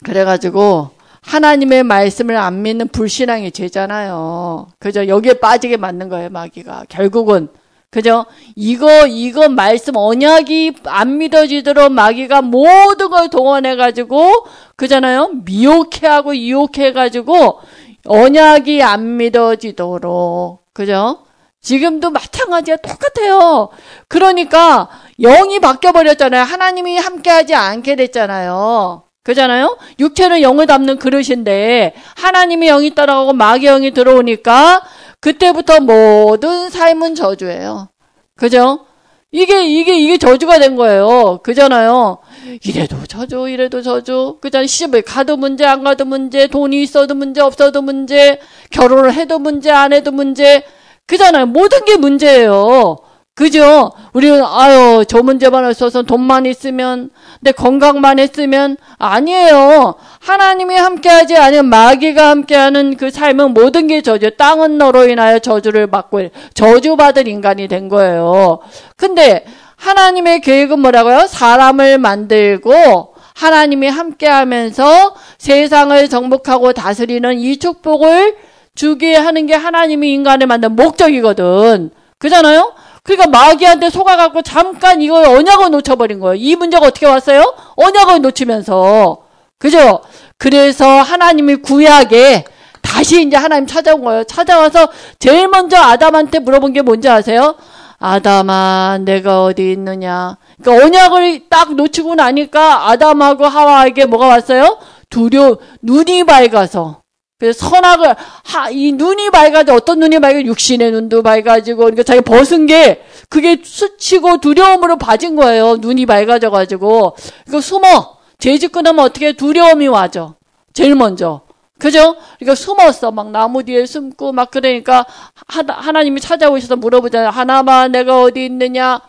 그래가지고 0.04 0.90
하나님의 1.22 1.84
말씀을 1.84 2.36
안 2.36 2.62
믿는 2.62 2.88
불신앙이 2.88 3.52
죄잖아요. 3.52 4.68
그죠? 4.78 5.06
여기에 5.06 5.34
빠지게 5.34 5.76
맞는 5.76 6.08
거예요, 6.08 6.28
마귀가. 6.30 6.84
결국은. 6.88 7.48
그죠? 7.90 8.24
이거, 8.56 9.06
이거 9.06 9.48
말씀, 9.48 9.96
언약이 9.96 10.76
안 10.84 11.18
믿어지도록 11.18 11.92
마귀가 11.92 12.42
모든 12.42 13.10
걸 13.10 13.28
동원해가지고, 13.28 14.46
그잖아요? 14.76 15.30
미혹해 15.44 16.06
하고 16.06 16.34
유혹해 16.36 16.92
가지고, 16.92 17.60
언약이 18.06 18.82
안 18.82 19.16
믿어지도록. 19.18 20.64
그죠? 20.72 21.18
지금도 21.60 22.10
마찬가지야. 22.10 22.76
똑같아요. 22.76 23.68
그러니까, 24.08 24.88
영이 25.20 25.60
바뀌어 25.60 25.92
버렸잖아요. 25.92 26.42
하나님이 26.42 26.98
함께하지 26.98 27.54
않게 27.54 27.96
됐잖아요. 27.96 29.04
그잖아요? 29.22 29.78
육체는 30.00 30.42
영을 30.42 30.66
담는 30.66 30.98
그릇인데 30.98 31.94
하나님의 32.16 32.68
영이 32.68 32.94
따라가고 32.94 33.32
마귀 33.32 33.66
영이 33.66 33.92
들어오니까 33.92 34.82
그때부터 35.20 35.80
모든 35.80 36.70
삶은 36.70 37.14
저주예요. 37.14 37.88
그죠? 38.36 38.86
이게 39.30 39.64
이게 39.64 39.96
이게 39.96 40.18
저주가 40.18 40.58
된 40.58 40.76
거예요. 40.76 41.40
그잖아요. 41.42 42.18
이래도 42.64 42.96
저주, 43.06 43.48
이래도 43.48 43.80
저주. 43.80 44.38
그잖아요. 44.42 44.66
시집을 44.66 45.02
가도 45.02 45.38
문제, 45.38 45.64
안 45.64 45.82
가도 45.84 46.04
문제, 46.04 46.48
돈이 46.48 46.82
있어도 46.82 47.14
문제, 47.14 47.40
없어도 47.40 47.80
문제, 47.80 48.40
결혼을 48.70 49.14
해도 49.14 49.38
문제, 49.38 49.70
안 49.70 49.94
해도 49.94 50.10
문제. 50.10 50.64
그잖아요. 51.06 51.46
모든 51.46 51.84
게 51.86 51.96
문제예요. 51.96 52.98
그죠? 53.34 53.92
우리는 54.12 54.44
아유 54.44 55.04
저 55.08 55.22
문제만 55.22 55.64
없어서 55.64 56.02
돈만 56.02 56.44
있으면 56.44 57.08
내 57.40 57.50
건강만 57.50 58.18
했으면 58.18 58.76
아니에요. 58.98 59.94
하나님이 60.20 60.76
함께하지 60.76 61.36
않으면 61.36 61.66
마귀가 61.66 62.28
함께하는 62.28 62.96
그 62.98 63.10
삶은 63.10 63.54
모든 63.54 63.86
게 63.86 64.02
저주. 64.02 64.36
땅은 64.36 64.76
너로 64.76 65.08
인하여 65.08 65.38
저주를 65.38 65.86
받고 65.86 66.28
저주받을 66.52 67.26
인간이 67.26 67.68
된 67.68 67.88
거예요. 67.88 68.58
근데 68.96 69.46
하나님의 69.76 70.42
계획은 70.42 70.78
뭐라고요? 70.80 71.26
사람을 71.26 71.96
만들고 71.98 73.14
하나님이 73.34 73.88
함께하면서 73.88 75.14
세상을 75.38 76.08
정복하고 76.10 76.74
다스리는 76.74 77.38
이 77.38 77.56
축복을 77.56 78.36
주게 78.74 79.16
하는 79.16 79.46
게 79.46 79.54
하나님이 79.54 80.12
인간을 80.12 80.46
만든 80.46 80.76
목적이거든. 80.76 81.90
그잖아요? 82.18 82.74
그러니까 83.04 83.28
마귀한테 83.28 83.90
속아갖고 83.90 84.42
잠깐 84.42 85.02
이걸 85.02 85.24
언약을 85.24 85.70
놓쳐버린 85.70 86.20
거예요. 86.20 86.34
이 86.36 86.54
문제가 86.56 86.86
어떻게 86.86 87.06
왔어요? 87.06 87.54
언약을 87.76 88.22
놓치면서. 88.22 89.18
그죠? 89.58 90.02
그래서 90.38 90.86
하나님이 90.86 91.56
구약에 91.56 92.44
다시 92.80 93.22
이제 93.22 93.36
하나님 93.36 93.66
찾아온 93.66 94.02
거예요. 94.02 94.24
찾아와서 94.24 94.88
제일 95.18 95.48
먼저 95.48 95.76
아담한테 95.76 96.40
물어본 96.40 96.72
게 96.72 96.82
뭔지 96.82 97.08
아세요? 97.08 97.56
아담아, 97.98 98.98
내가 99.02 99.44
어디 99.44 99.72
있느냐? 99.72 100.36
그러니까 100.60 100.84
언약을 100.84 101.48
딱 101.48 101.74
놓치고 101.74 102.16
나니까 102.16 102.90
아담하고 102.90 103.46
하와에게 103.46 104.06
뭐가 104.06 104.26
왔어요? 104.26 104.78
두려, 105.08 105.58
눈이 105.82 106.24
밝아서. 106.24 107.01
그래서 107.42 107.68
선악을 107.68 108.14
하, 108.44 108.70
이 108.70 108.92
눈이 108.92 109.30
밝아져 109.30 109.74
어떤 109.74 109.98
눈이 109.98 110.20
밝아 110.20 110.42
육신의 110.42 110.92
눈도 110.92 111.24
밝아지고 111.24 111.78
그러니까 111.78 112.04
자기 112.04 112.20
벗은 112.20 112.66
게 112.66 113.02
그게 113.28 113.60
수치고 113.64 114.38
두려움으로 114.38 114.96
빠진 114.96 115.34
거예요. 115.34 115.74
눈이 115.74 116.06
밝아져 116.06 116.50
가지고 116.50 117.16
이거 117.48 117.60
숨어 117.60 118.18
죄짓 118.38 118.70
끊으면 118.70 119.00
어떻게 119.00 119.32
두려움이 119.32 119.88
와죠. 119.88 120.36
제일 120.72 120.94
먼저. 120.94 121.40
그죠? 121.80 122.14
그러니까 122.38 122.54
숨었어. 122.54 123.10
막 123.10 123.32
나무 123.32 123.64
뒤에 123.64 123.86
숨고 123.86 124.30
막 124.30 124.52
그러니까 124.52 125.04
하나, 125.48 125.74
하나 125.74 126.04
님이 126.04 126.20
찾아오셔서 126.20 126.76
물어보잖아요. 126.76 127.30
하나만 127.30 127.90
내가 127.90 128.22
어디 128.22 128.44
있느냐? 128.44 129.00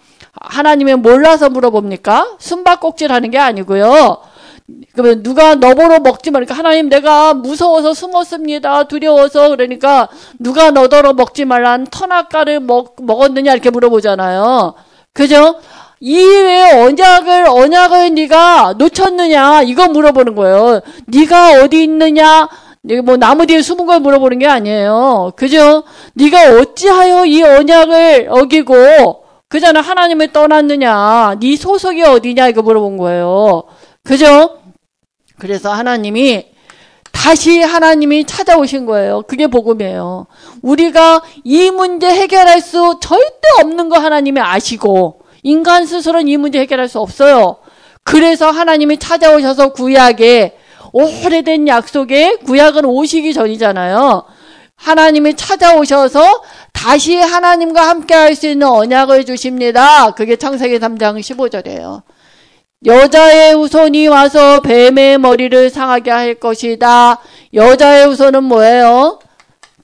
하나님이 0.41 0.95
몰라서 0.95 1.51
물어봅니까? 1.51 2.37
숨바꼭질 2.39 3.11
하는 3.11 3.29
게 3.29 3.37
아니고요. 3.37 4.32
그러면 4.93 5.24
누가 5.24 5.55
너보러 5.55 6.00
먹지 6.00 6.32
말니까 6.32 6.53
하나님 6.53 6.89
내가 6.89 7.34
무서워서 7.34 7.93
숨었습니다. 7.93 8.84
두려워서 8.86 9.50
그러니까 9.50 10.08
누가 10.39 10.72
너더러 10.72 11.13
먹지 11.13 11.46
말란 11.46 11.88
터나가를 11.88 12.60
먹, 12.62 12.96
먹었느냐 13.01 13.51
이렇게 13.53 13.70
물어보잖아요. 13.70 14.74
그죠? 15.12 15.55
이외에 16.00 16.82
언약을 16.84 17.46
언약을 17.48 18.13
네가 18.13 18.75
놓쳤느냐 18.77 19.63
이거 19.63 19.88
물어보는 19.88 20.36
거예요. 20.36 20.82
네가 21.08 21.62
어디 21.62 21.84
있느냐? 21.84 22.48
뭐 23.05 23.15
나무 23.15 23.46
뒤에 23.46 23.62
숨은 23.62 23.86
걸 23.86 24.00
물어보는 24.00 24.39
게 24.39 24.48
아니에요. 24.48 25.34
그죠? 25.36 25.84
네가 26.13 26.60
어찌하여 26.60 27.25
이 27.25 27.43
언약을 27.43 28.27
어기고 28.29 29.24
그잖아 29.48 29.82
하나님을 29.82 30.34
떠났느냐? 30.34 31.36
네 31.39 31.55
소속이 31.55 32.01
어디냐 32.01 32.48
이거 32.48 32.62
물어본 32.62 32.98
거예요. 32.98 33.63
그죠? 34.03 34.60
그래서 35.39 35.72
하나님이 35.72 36.48
다시 37.12 37.62
하나님이 37.62 38.25
찾아오신 38.25 38.86
거예요. 38.86 39.22
그게 39.27 39.48
복음이에요. 39.48 40.27
우리가 40.62 41.22
이 41.43 41.72
문제 41.72 42.07
해결할 42.07 42.60
수 42.60 43.00
절대 43.01 43.62
없는 43.62 43.88
거 43.89 43.98
하나님이 43.98 44.41
아시고 44.41 45.22
인간 45.43 45.86
스스로는 45.86 46.27
이 46.27 46.38
문제 46.38 46.60
해결할 46.60 46.89
수 46.89 47.00
없어요. 47.00 47.57
그래서 48.03 48.51
하나님이 48.51 48.98
찾아오셔서 48.98 49.72
구약에 49.72 50.57
오래된 50.91 51.67
약속에 51.69 52.38
구약은 52.45 52.86
오시기 52.86 53.33
전이잖아요. 53.33 54.25
하나님이 54.75 55.36
찾아오셔서 55.36 56.41
다시 56.74 57.15
하나님과 57.15 57.88
함께 57.88 58.13
할 58.13 58.36
수 58.36 58.48
있는 58.48 58.67
언약을 58.67 59.25
주십니다. 59.25 60.12
그게 60.12 60.36
창세기 60.36 60.79
3장 60.79 61.19
15절이에요. 61.19 62.01
여자의 62.85 63.53
후손이 63.53 64.07
와서 64.07 64.59
뱀의 64.61 65.17
머리를 65.17 65.69
상하게 65.69 66.11
할 66.11 66.33
것이다. 66.35 67.19
여자의 67.53 68.07
후손은 68.07 68.43
뭐예요? 68.43 69.19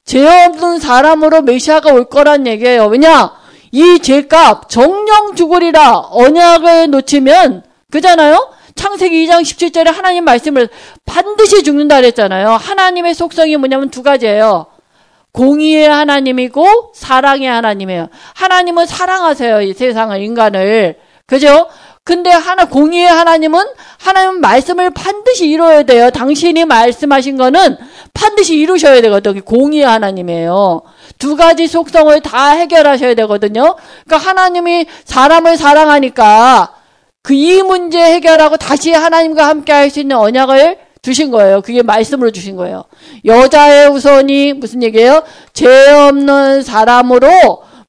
죄 0.04 0.26
없는 0.46 0.80
사람으로 0.80 1.42
메시아가 1.42 1.94
올 1.94 2.06
거란 2.06 2.48
얘기예요. 2.48 2.88
왜냐? 2.88 3.32
이 3.72 4.00
죄값 4.00 4.70
정령 4.70 5.36
죽으리라 5.36 6.08
언약을 6.12 6.90
놓치면 6.90 7.64
그잖아요. 7.92 8.52
창세기 8.76 9.28
2장 9.28 9.42
17절에 9.42 9.92
하나님 9.92 10.26
말씀을 10.26 10.70
반드시 11.06 11.64
죽는다 11.64 11.98
그랬잖아요. 11.98 12.50
하나님의 12.50 13.14
속성이 13.14 13.58
뭐냐면 13.58 13.90
두 13.90 14.04
가지예요. 14.04 14.68
공의의 15.32 15.88
하나님이고 15.88 16.94
사랑의 16.96 17.48
하나님이에요. 17.48 18.08
하나님은 18.36 18.86
사랑하세요. 18.88 19.62
이 19.62 19.74
세상을 19.74 20.20
인간을. 20.22 20.98
그죠? 21.28 21.68
근데 22.04 22.32
하나 22.32 22.66
공의의 22.66 23.08
하나님은 23.08 23.64
하나님 23.98 24.42
말씀을 24.42 24.90
반드시 24.90 25.48
이루어야 25.48 25.84
돼요. 25.84 26.10
당신이 26.10 26.66
말씀하신 26.66 27.38
거는 27.38 27.78
반드시 28.14 28.56
이루셔야 28.56 29.02
되거든요. 29.02 29.42
공의 29.44 29.82
하나님이에요. 29.82 30.82
두 31.20 31.36
가지 31.36 31.68
속성을 31.68 32.20
다 32.22 32.50
해결하셔야 32.52 33.14
되거든요. 33.14 33.76
그러니까 34.06 34.18
하나님이 34.30 34.88
사람을 35.06 35.58
사랑하니까 35.58 36.74
그 37.22 37.34
이 37.34 37.62
문제 37.62 38.00
해결하고 38.02 38.58
다시 38.58 38.92
하나님과 38.92 39.48
함께 39.48 39.72
할 39.72 39.92
수 39.92 40.00
있는 40.00 40.16
언약을 40.18 40.80
주신 41.02 41.30
거예요. 41.32 41.62
그게 41.62 41.84
말씀으로 41.84 42.32
주신 42.32 42.56
거예요. 42.56 42.86
여자의 43.26 43.88
우선이 43.90 44.54
무슨 44.54 44.82
얘기예요? 44.84 45.24
죄 45.54 45.68
없는 45.92 46.64
사람으로 46.64 47.30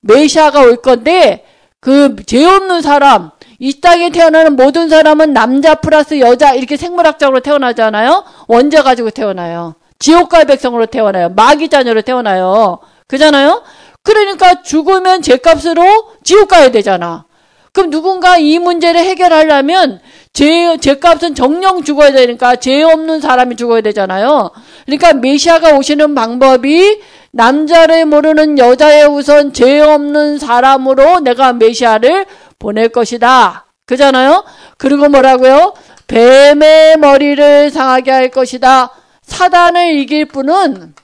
메시아가 0.02 0.60
올 0.60 0.76
건데 0.76 1.44
그 1.80 2.16
죄 2.26 2.44
없는 2.44 2.82
사람 2.82 3.30
이 3.60 3.78
땅에 3.80 4.08
태어나는 4.08 4.56
모든 4.56 4.88
사람은 4.88 5.34
남자 5.34 5.74
플러스 5.74 6.18
여자 6.18 6.54
이렇게 6.54 6.78
생물학적으로 6.78 7.40
태어나잖아요. 7.40 8.24
원자 8.48 8.82
가지고 8.82 9.10
태어나요. 9.10 9.74
지옥갈 9.98 10.46
백성으로 10.46 10.86
태어나요. 10.86 11.28
마귀 11.28 11.68
자녀로 11.68 12.00
태어나요. 12.00 12.78
그잖아요. 13.06 13.62
그러니까 14.02 14.62
죽으면 14.62 15.20
죄값으로 15.20 15.82
지옥 16.24 16.48
가야 16.48 16.70
되잖아. 16.70 17.26
그럼 17.72 17.90
누군가 17.90 18.38
이 18.38 18.58
문제를 18.58 19.00
해결하려면 19.02 20.00
죄, 20.32 20.78
죄값은 20.78 21.34
정령 21.34 21.84
죽어야 21.84 22.12
되니까 22.12 22.56
죄 22.56 22.82
없는 22.82 23.20
사람이 23.20 23.56
죽어야 23.56 23.82
되잖아요. 23.82 24.52
그러니까 24.86 25.12
메시아가 25.12 25.76
오시는 25.76 26.14
방법이 26.14 27.02
남자를 27.32 28.06
모르는 28.06 28.58
여자의 28.58 29.06
우선 29.06 29.52
죄 29.52 29.80
없는 29.80 30.38
사람으로 30.38 31.20
내가 31.20 31.52
메시아를 31.52 32.24
보낼 32.60 32.90
것이다. 32.90 33.66
그잖아요? 33.86 34.44
그리고 34.78 35.08
뭐라고요? 35.08 35.74
뱀의 36.06 36.98
머리를 36.98 37.70
상하게 37.70 38.10
할 38.12 38.30
것이다. 38.30 38.90
사단을 39.22 39.98
이길 39.98 40.26
분은 40.26 40.94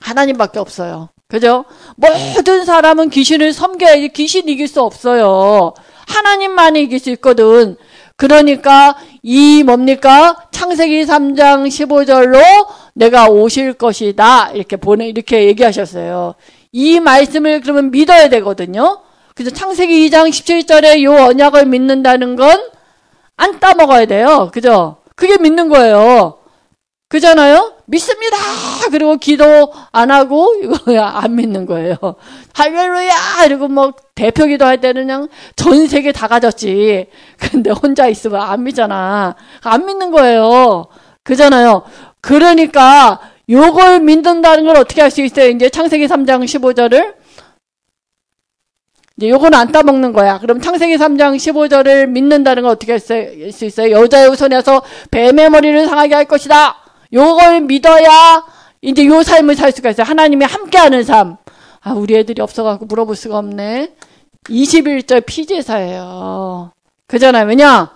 하나님밖에 0.00 0.58
없어요. 0.58 1.08
그죠? 1.28 1.64
모든 1.96 2.66
사람은 2.66 3.08
귀신을 3.08 3.54
섬겨야지 3.54 4.10
귀신 4.10 4.48
이길 4.50 4.68
수 4.68 4.82
없어요. 4.82 5.72
하나님만 6.06 6.76
이길 6.76 6.98
수 6.98 7.08
있거든. 7.10 7.76
그러니까 8.16 8.96
이 9.22 9.62
뭡니까? 9.64 10.36
창세기 10.50 11.04
3장 11.04 11.66
15절로 11.68 12.42
내가 12.94 13.28
오실 13.28 13.72
것이다. 13.72 14.50
이렇게 14.50 14.76
보내 14.76 15.08
이렇게 15.08 15.46
얘기하셨어요. 15.46 16.34
이 16.72 17.00
말씀을 17.00 17.62
그러면 17.62 17.90
믿어야 17.90 18.28
되거든요. 18.28 19.00
그래서 19.42 19.56
창세기 19.56 20.08
2장 20.08 20.28
17절에 20.30 21.02
요 21.02 21.14
언약을 21.14 21.66
믿는다는 21.66 22.36
건 22.36 22.72
안 23.36 23.58
따먹어야 23.58 24.06
돼요. 24.06 24.50
그죠? 24.52 24.98
그게 25.16 25.36
믿는 25.36 25.68
거예요. 25.68 26.38
그잖아요? 27.08 27.74
믿습니다! 27.86 28.36
그리고 28.90 29.16
기도 29.16 29.72
안 29.90 30.10
하고, 30.12 30.54
이거 30.62 30.76
안 31.02 31.34
믿는 31.34 31.66
거예요. 31.66 31.96
할렐루야! 32.54 33.44
이러고 33.46 33.68
뭐, 33.68 33.92
대표 34.14 34.46
기도 34.46 34.64
할 34.64 34.80
때는 34.80 35.02
그냥 35.02 35.28
전 35.56 35.88
세계 35.88 36.12
다 36.12 36.28
가졌지. 36.28 37.08
근데 37.38 37.70
혼자 37.70 38.06
있으면 38.06 38.40
안 38.40 38.62
믿잖아. 38.62 39.34
안 39.62 39.86
믿는 39.86 40.10
거예요. 40.12 40.86
그잖아요. 41.24 41.82
그러니까, 42.20 43.20
요걸 43.50 44.00
믿는다는 44.00 44.66
걸 44.66 44.76
어떻게 44.76 45.00
할 45.02 45.10
수 45.10 45.20
있어요? 45.20 45.48
이제 45.48 45.68
창세기 45.68 46.06
3장 46.06 46.44
15절을. 46.44 47.21
이제 49.16 49.28
요거는 49.28 49.58
안 49.58 49.72
따먹는 49.72 50.12
거야. 50.12 50.38
그럼 50.38 50.60
창세기 50.60 50.96
3장 50.96 51.36
15절을 51.36 52.08
믿는다는 52.08 52.62
걸 52.62 52.72
어떻게 52.72 52.92
할 52.92 53.00
수 53.00 53.64
있어요? 53.64 53.90
여자의 53.90 54.34
손에서 54.36 54.82
뱀의 55.10 55.50
머리를 55.50 55.86
상하게 55.86 56.14
할 56.14 56.24
것이다. 56.24 56.76
요걸 57.12 57.62
믿어야 57.62 58.44
이제 58.80 59.04
요 59.06 59.22
삶을 59.22 59.54
살 59.54 59.72
수가 59.72 59.90
있어요. 59.90 60.06
하나님이 60.06 60.44
함께하는 60.44 61.04
삶. 61.04 61.36
아, 61.82 61.92
우리 61.92 62.16
애들이 62.16 62.40
없어갖고 62.40 62.86
물어볼 62.86 63.16
수가 63.16 63.38
없네. 63.38 63.92
21절 64.48 65.24
피제사예요. 65.26 66.72
그잖아요. 67.06 67.46
왜냐? 67.46 67.90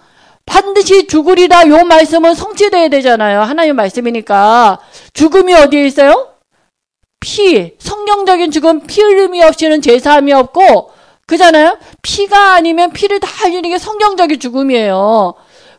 반드시 0.44 1.06
죽으리라 1.08 1.66
요 1.68 1.84
말씀은 1.84 2.34
성취돼야 2.34 2.88
되잖아요. 2.88 3.40
하나님 3.40 3.76
말씀이니까. 3.76 4.78
죽음이 5.12 5.54
어디에 5.54 5.86
있어요? 5.86 6.28
피. 7.20 7.72
성경적인 7.78 8.50
죽음 8.52 8.80
피 8.86 9.00
흘림이 9.02 9.42
없이는 9.42 9.80
제사함이 9.80 10.32
없고 10.32 10.92
그잖아요. 11.26 11.78
피가 12.02 12.54
아니면 12.54 12.92
피를 12.92 13.20
다 13.20 13.28
흘리는 13.28 13.68
게 13.68 13.78
성경적인 13.78 14.38
죽음이에요. 14.38 15.34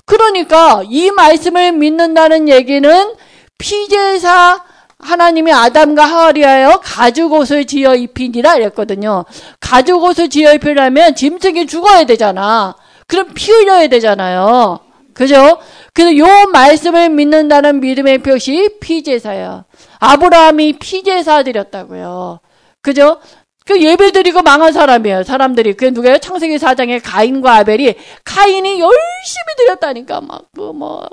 그러니까 0.06 0.84
이 0.90 1.12
말씀을 1.12 1.72
믿는다는 1.74 2.50
얘기는 2.50 3.14
피제사 3.58 4.64
하나님이 5.00 5.52
아담과 5.54 6.04
하와를 6.04 6.42
위하여 6.42 6.80
가죽옷을 6.84 7.66
지어 7.66 7.96
입히니라 7.96 8.56
이랬거든요. 8.56 9.26
가죽옷을 9.60 10.30
지어 10.30 10.54
입히려면 10.54 11.16
짐승이 11.16 11.68
죽어야 11.68 12.06
되잖아. 12.06 12.76
그럼 13.08 13.34
피 13.34 13.52
흘려야 13.52 13.88
되잖아요. 13.88 14.80
그죠? 15.14 15.60
그래서 15.94 16.18
요 16.18 16.48
말씀을 16.52 17.10
믿는다는 17.10 17.80
믿음의 17.80 18.20
표시 18.20 18.70
피제사야. 18.80 19.66
아브라함이 20.00 20.74
피제사 20.74 21.44
드렸다고요. 21.44 22.40
그죠? 22.82 23.20
그 23.68 23.82
예배 23.82 24.12
드리고 24.12 24.42
망한 24.44 24.72
사람이에요. 24.74 25.24
사람들이. 25.24 25.74
그게 25.74 25.92
누구예요? 25.92 26.20
창세기 26.20 26.56
4장에 26.58 27.02
가인과 27.04 27.56
아벨이 27.58 27.96
카인이 28.24 28.80
열심히 28.80 29.56
드렸다니까 29.58 30.22
막 30.22 30.44
그 30.56 30.72
뭐 30.74 31.08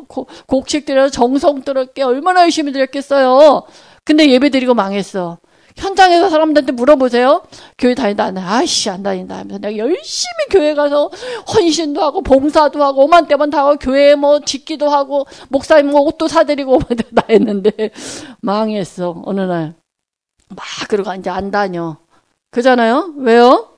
곡식 0.46 0.86
드려서 0.86 1.10
정성 1.10 1.62
들었게 1.62 2.02
얼마나 2.02 2.42
열심히 2.42 2.72
드렸겠어요. 2.72 3.62
근데 4.04 4.30
예배 4.30 4.50
드리고 4.50 4.74
망했어. 4.74 5.38
현장에서 5.76 6.30
사람들한테 6.30 6.70
물어보세요. 6.72 7.42
교회 7.78 7.94
다닌다. 7.96 8.24
안 8.26 8.38
아이씨, 8.38 8.88
안 8.90 9.02
다닌다. 9.02 9.38
하면서 9.38 9.58
내가 9.58 9.76
열심히 9.76 10.46
교회 10.50 10.74
가서 10.74 11.10
헌신도 11.52 12.00
하고, 12.00 12.22
봉사도 12.22 12.82
하고, 12.84 13.04
오만 13.04 13.26
때만 13.26 13.50
다 13.50 13.58
하고, 13.66 13.76
교회에 13.76 14.14
뭐 14.14 14.38
짓기도 14.40 14.88
하고, 14.88 15.26
목사님 15.48 15.90
뭐 15.90 16.02
옷도 16.02 16.28
사드리고, 16.28 16.78
다 17.16 17.24
했는데, 17.28 17.90
망했어. 18.40 19.22
어느 19.24 19.40
날. 19.40 19.74
막, 20.48 20.64
그러고 20.88 21.12
이제 21.14 21.30
안 21.30 21.50
다녀. 21.50 21.96
그잖아요? 22.54 23.14
왜요? 23.18 23.70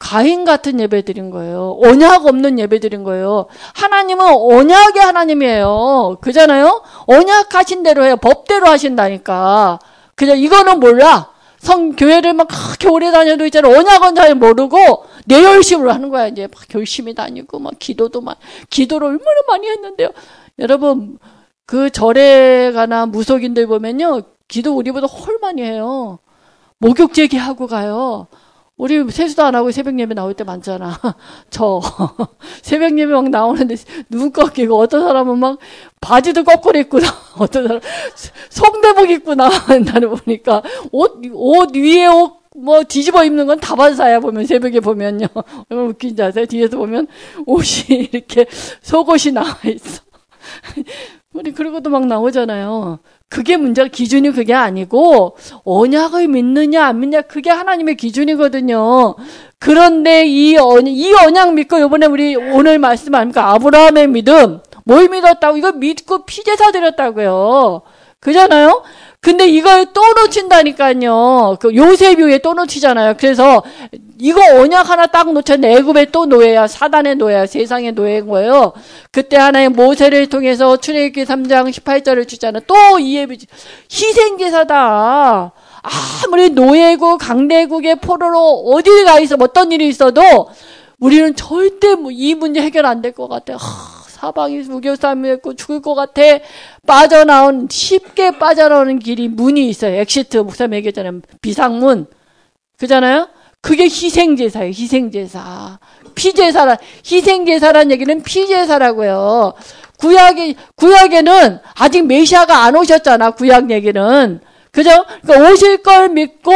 가인 0.00 0.44
같은 0.44 0.80
예배 0.80 1.02
드린 1.02 1.30
거예요. 1.30 1.78
언약 1.80 2.26
없는 2.26 2.58
예배 2.58 2.80
드린 2.80 3.04
거예요. 3.04 3.46
하나님은 3.74 4.26
언약의 4.26 5.00
하나님이에요. 5.00 6.18
그잖아요? 6.20 6.82
언약하신 7.06 7.84
대로 7.84 8.04
해요. 8.04 8.16
법대로 8.16 8.66
하신다니까. 8.66 9.78
그냥 10.16 10.38
이거는 10.38 10.80
몰라. 10.80 11.30
성 11.58 11.94
교회를 11.94 12.32
막 12.32 12.48
그렇게 12.48 12.88
오래 12.88 13.12
다녀도 13.12 13.46
있잖아. 13.46 13.68
언약은 13.68 14.16
잘 14.16 14.34
모르고 14.34 15.06
내 15.26 15.44
열심으로 15.44 15.92
하는 15.92 16.10
거야. 16.10 16.26
이제 16.26 16.48
막 16.52 16.62
열심히 16.74 17.14
다니고 17.14 17.60
막 17.60 17.74
기도도 17.78 18.22
막 18.22 18.38
기도를 18.70 19.06
얼마나 19.06 19.40
많이 19.46 19.68
했는데요. 19.68 20.10
여러분 20.58 21.18
그 21.64 21.90
절에 21.90 22.72
가나 22.72 23.06
무속인들 23.06 23.68
보면요. 23.68 24.22
기도 24.48 24.76
우리보다 24.76 25.06
헐 25.06 25.38
많이 25.40 25.62
해요. 25.62 26.18
목욕 26.78 27.14
제기하고 27.14 27.66
가요. 27.66 28.26
우리 28.76 29.10
세수도 29.10 29.42
안 29.42 29.54
하고 29.54 29.70
새벽 29.70 29.98
예배 29.98 30.14
나올 30.14 30.34
때 30.34 30.44
많잖아. 30.44 30.98
저 31.50 31.80
새벽 32.62 32.98
예배 32.98 33.10
막 33.12 33.30
나오는데 33.30 33.74
눈 34.10 34.32
꺾이고 34.32 34.78
어떤 34.78 35.00
사람은 35.02 35.38
막 35.38 35.58
바지도 36.00 36.44
거꾸로 36.44 36.78
입고 36.78 37.00
나 37.00 37.08
어떤 37.38 37.66
사람 37.66 37.80
성대복 38.50 39.10
입고 39.10 39.34
나나는 39.34 40.10
보니까 40.16 40.62
옷 40.92 41.20
옷 41.32 41.74
위에 41.74 42.06
옷 42.06 42.46
뭐 42.56 42.82
뒤집어 42.84 43.22
입는 43.24 43.46
건 43.46 43.60
다 43.60 43.74
반사야 43.76 44.20
보면 44.20 44.46
새벽에 44.46 44.80
보면요. 44.80 45.26
얼마나 45.68 45.88
웃긴지 45.90 46.22
아세요? 46.22 46.46
뒤에서 46.46 46.78
보면 46.78 47.06
옷이 47.46 48.08
이렇게 48.12 48.46
속옷이 48.80 49.32
나와 49.34 49.58
있어. 49.66 50.02
우리 51.56 51.70
그러고도 51.70 51.90
막 51.90 52.06
나오잖아요. 52.06 52.98
그게 53.28 53.56
문제가 53.56 53.88
기준이 53.88 54.30
그게 54.30 54.54
아니고 54.54 55.36
언약을 55.64 56.28
믿느냐 56.28 56.84
안 56.84 57.00
믿냐 57.00 57.22
그게 57.22 57.50
하나님의 57.50 57.96
기준이거든요. 57.96 59.16
그런데 59.58 60.26
이 60.26 60.56
언, 60.58 60.86
이 60.86 61.12
언약 61.14 61.54
믿고 61.54 61.78
이번에 61.78 62.06
우리 62.06 62.36
오늘 62.36 62.78
말씀 62.78 63.14
아닙니까? 63.14 63.50
아브라함의 63.52 64.08
믿음 64.08 64.60
뭘 64.84 65.08
믿었다고 65.08 65.56
이거 65.56 65.72
믿고 65.72 66.26
피제사 66.26 66.70
드렸다고요. 66.70 67.82
그잖아요. 68.26 68.82
근데 69.20 69.46
이걸 69.48 69.86
또 69.92 70.02
놓친다니까요. 70.14 71.56
그 71.60 71.74
요셉 71.74 72.18
위에 72.18 72.38
또 72.38 72.54
놓치잖아요. 72.54 73.14
그래서 73.18 73.62
이거 74.18 74.40
언약 74.60 74.88
하나 74.90 75.06
딱 75.06 75.32
놓쳤는데 75.32 75.76
애굽에 75.78 76.06
또 76.10 76.26
노예야. 76.26 76.66
사단의 76.66 77.16
노예야. 77.16 77.46
세상의 77.46 77.92
노예인 77.92 78.26
거예요. 78.28 78.72
그때 79.12 79.36
하나의 79.36 79.68
모세를 79.70 80.26
통해서 80.28 80.76
출애굽기 80.76 81.24
3장 81.24 81.70
18절을 81.72 82.26
주잖아. 82.28 82.60
또 82.66 82.98
이게 82.98 83.22
피 83.22 83.38
희생제사다. 83.90 85.52
아무리 86.24 86.50
노예국 86.50 87.18
강대국의 87.18 87.96
포로로 88.00 88.64
어딜 88.72 89.04
가 89.04 89.20
있어 89.20 89.36
어떤 89.38 89.70
일이 89.70 89.88
있어도 89.88 90.48
우리는 90.98 91.34
절대 91.36 91.94
뭐이 91.94 92.34
문제 92.34 92.60
해결 92.60 92.86
안 92.86 93.02
될 93.02 93.12
것 93.12 93.28
같아. 93.28 93.54
하, 93.54 93.58
사방이 94.16 94.60
우겨쌈이었고 94.60 95.54
죽을 95.56 95.82
것 95.82 95.94
같아 95.94 96.22
빠져나온 96.86 97.68
쉽게 97.70 98.38
빠져나오는 98.38 98.98
길이 98.98 99.28
문이 99.28 99.68
있어요. 99.68 99.94
exit 100.00 100.38
목사님 100.38 100.74
얘기했잖아요. 100.74 101.20
비상문 101.42 102.06
그잖아요. 102.78 103.28
그게 103.60 103.84
희생제사예요. 103.84 104.70
희생제사. 104.70 105.78
피제사라 106.14 106.78
희생제사란 107.04 107.90
얘기는 107.90 108.22
피제사라고요. 108.22 109.52
구약에 109.98 110.54
구약에는 110.76 111.58
아직 111.74 112.06
메시아가 112.06 112.64
안 112.64 112.74
오셨잖아. 112.76 113.32
구약 113.32 113.70
얘기는 113.70 114.40
그죠? 114.70 114.90
그러니까 115.22 115.52
오실 115.52 115.82
걸 115.82 116.08
믿고 116.08 116.52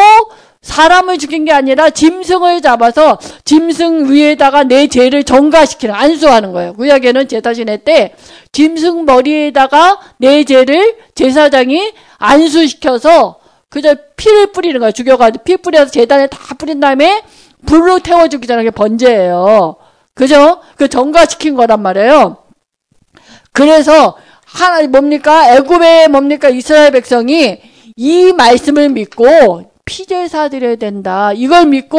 사람을 0.62 1.16
죽인 1.18 1.46
게 1.46 1.52
아니라 1.52 1.88
짐승을 1.88 2.60
잡아서 2.60 3.18
짐승 3.44 4.12
위에다가 4.12 4.64
내 4.64 4.88
죄를 4.88 5.24
전가시키는 5.24 5.94
안수하는 5.94 6.52
거예요. 6.52 6.74
구약에는 6.74 7.28
제사 7.28 7.54
지낼 7.54 7.78
때 7.78 8.14
짐승 8.52 9.06
머리에다가 9.06 9.98
내 10.18 10.44
죄를 10.44 10.96
제사장이 11.14 11.92
안수시켜서 12.18 13.40
그저 13.70 13.94
피를 14.16 14.52
뿌리는 14.52 14.78
거예요. 14.80 14.92
죽여가지고 14.92 15.44
피 15.44 15.56
뿌려서 15.56 15.90
재단에 15.90 16.26
다 16.26 16.54
뿌린 16.58 16.78
다음에 16.80 17.22
불로 17.64 17.98
태워 17.98 18.28
죽이자는 18.28 18.64
게 18.64 18.70
번제예요. 18.70 19.76
그죠? 20.14 20.60
그 20.76 20.88
전가시킨 20.88 21.54
거란 21.54 21.80
말이에요. 21.80 22.36
그래서 23.52 24.16
하나 24.44 24.86
뭡니까? 24.86 25.54
애굽의 25.54 26.08
뭡니까? 26.08 26.48
이스라엘 26.48 26.90
백성이 26.90 27.60
이 27.96 28.32
말씀을 28.32 28.90
믿고 28.90 29.69
피제 29.90 30.28
사 30.28 30.48
드려야 30.48 30.76
된다. 30.76 31.32
이걸 31.32 31.66
믿고 31.66 31.98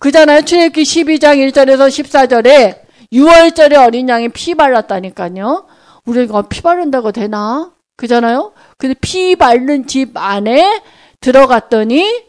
그잖아요. 0.00 0.42
출애굽기 0.42 0.82
12장 0.82 1.38
1절에서 1.38 1.86
14절에 1.88 2.80
6월절에 3.12 3.76
어린 3.86 4.08
양이 4.08 4.28
피 4.28 4.56
발랐다니까요. 4.56 5.66
우리가 6.04 6.42
피 6.42 6.62
바른다고 6.62 7.12
되나? 7.12 7.70
그잖아요. 7.96 8.52
근데 8.76 8.96
피 9.00 9.36
바른 9.36 9.86
집 9.86 10.16
안에 10.16 10.82
들어갔더니 11.20 12.24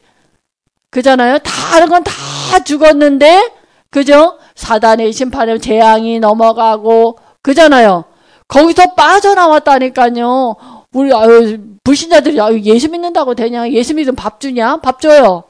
그잖아요. 0.92 1.40
다른 1.40 1.90
건 1.90 2.04
다 2.04 2.60
죽었는데 2.64 3.50
그죠? 3.90 4.38
사단의 4.54 5.12
심판에 5.12 5.58
재앙이 5.58 6.20
넘어가고 6.20 7.18
그잖아요. 7.42 8.06
거기서 8.48 8.94
빠져나왔다니까요. 8.94 10.56
우리 10.96 11.14
아유 11.14 11.58
불신자들이 11.84 12.40
아유 12.40 12.60
예수 12.62 12.90
믿는다고 12.90 13.36
되냐? 13.36 13.70
예수 13.72 13.94
믿으면 13.94 14.16
밥 14.16 14.40
주냐? 14.40 14.78
밥 14.78 15.02
줘요. 15.02 15.44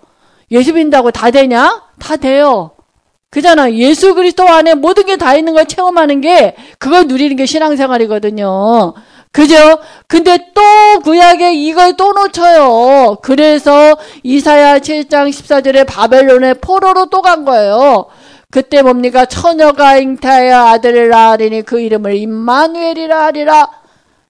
예수 0.52 0.74
믿는다고 0.74 1.12
다 1.12 1.30
되냐? 1.30 1.84
다 2.00 2.16
돼요. 2.18 2.72
그잖아. 3.30 3.72
예수 3.74 4.16
그리스도 4.16 4.48
안에 4.48 4.74
모든 4.74 5.06
게 5.06 5.18
다 5.18 5.36
있는 5.36 5.54
걸 5.54 5.68
체험하는 5.68 6.22
게 6.22 6.56
그걸 6.80 7.06
누리는 7.08 7.36
게 7.36 7.46
신앙생활이거든요. 7.46 8.94
그죠? 9.32 9.78
근데 10.08 10.52
또 10.56 10.62
구약에 11.04 11.54
이걸 11.54 11.96
또 11.96 12.12
놓쳐요. 12.14 13.18
그래서 13.22 13.98
이사야 14.24 14.80
7장 14.80 15.30
14절에 15.30 15.86
바벨론의 15.86 16.56
포로로 16.56 17.08
또 17.08 17.22
간 17.22 17.46
거예요. 17.46 18.06
그때 18.50 18.82
뭡니까? 18.82 19.26
처녀가 19.26 19.98
잉타하여 19.98 20.58
아들을 20.70 21.10
낳으리니 21.10 21.62
그 21.64 21.80
이름을 21.82 22.16
임마누엘이라 22.16 23.26
하리라. 23.26 23.70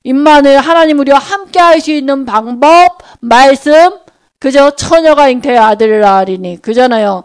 임마누엘 0.06 0.60
하나님 0.60 1.00
우리와 1.00 1.18
함께 1.18 1.60
할 1.60 1.82
수 1.82 1.91
있는 1.91 2.26
방법, 2.26 3.00
말씀, 3.20 3.91
그죠? 4.39 4.72
처녀가 4.72 5.30
잉태하여 5.30 5.62
아들을 5.62 6.00
낳으리니. 6.00 6.62
그잖아요. 6.62 7.24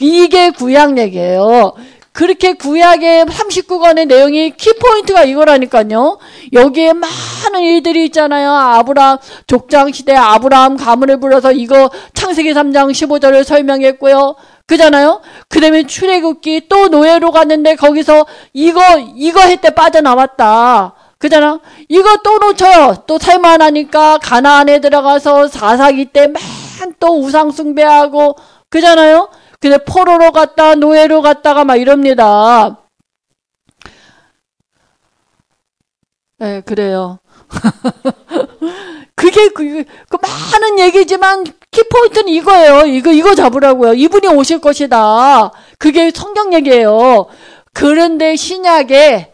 이게 0.00 0.50
구약 0.50 0.98
얘기예요. 0.98 1.74
그렇게 2.12 2.54
구약의 2.54 3.26
39권의 3.26 4.06
내용이 4.06 4.50
키포인트가 4.56 5.24
이거라니까요. 5.24 6.18
여기에 6.52 6.92
많은 6.94 7.60
일들이 7.62 8.06
있잖아요. 8.06 8.50
아브라함 8.50 9.18
족장 9.46 9.92
시대 9.92 10.14
아브라함 10.14 10.76
가문을 10.76 11.20
불러서 11.20 11.52
이거 11.52 11.90
창세기 12.14 12.52
3장 12.52 12.90
15절을 12.90 13.44
설명했고요. 13.44 14.36
그잖아요. 14.66 15.20
그 15.48 15.60
다음에 15.60 15.84
출애굽기 15.86 16.68
또 16.68 16.88
노예로 16.88 17.30
갔는데 17.30 17.76
거기서 17.76 18.26
이거 18.52 18.80
이거 19.16 19.40
했때 19.40 19.70
빠져나왔다. 19.70 20.94
그잖아. 21.22 21.60
이거 21.88 22.18
또 22.24 22.38
놓쳐요. 22.38 23.04
또 23.06 23.16
살만하니까 23.18 24.18
가나안에 24.18 24.80
들어가서 24.80 25.46
사사기 25.46 26.06
때 26.06 26.26
맨 26.26 26.42
또 27.02 27.20
우상 27.20 27.50
숭배하고 27.50 28.36
그잖아요. 28.70 29.28
근데 29.60 29.78
포로로 29.78 30.30
갔다 30.32 30.76
노예로 30.76 31.20
갔다가 31.20 31.64
막 31.64 31.76
이럽니다. 31.76 32.78
네, 36.38 36.60
그래요. 36.62 37.18
그게 39.16 39.48
그, 39.50 39.84
그, 40.08 40.18
많은 40.22 40.78
얘기지만 40.78 41.44
키포인트는 41.70 42.28
이거예요. 42.28 42.86
이거 42.86 43.12
이거 43.12 43.34
잡으라고요. 43.34 43.94
이분이 43.94 44.28
오실 44.28 44.60
것이다. 44.60 45.50
그게 45.78 46.10
성경 46.14 46.52
얘기예요. 46.54 47.26
그런데 47.72 48.36
신약에 48.36 49.31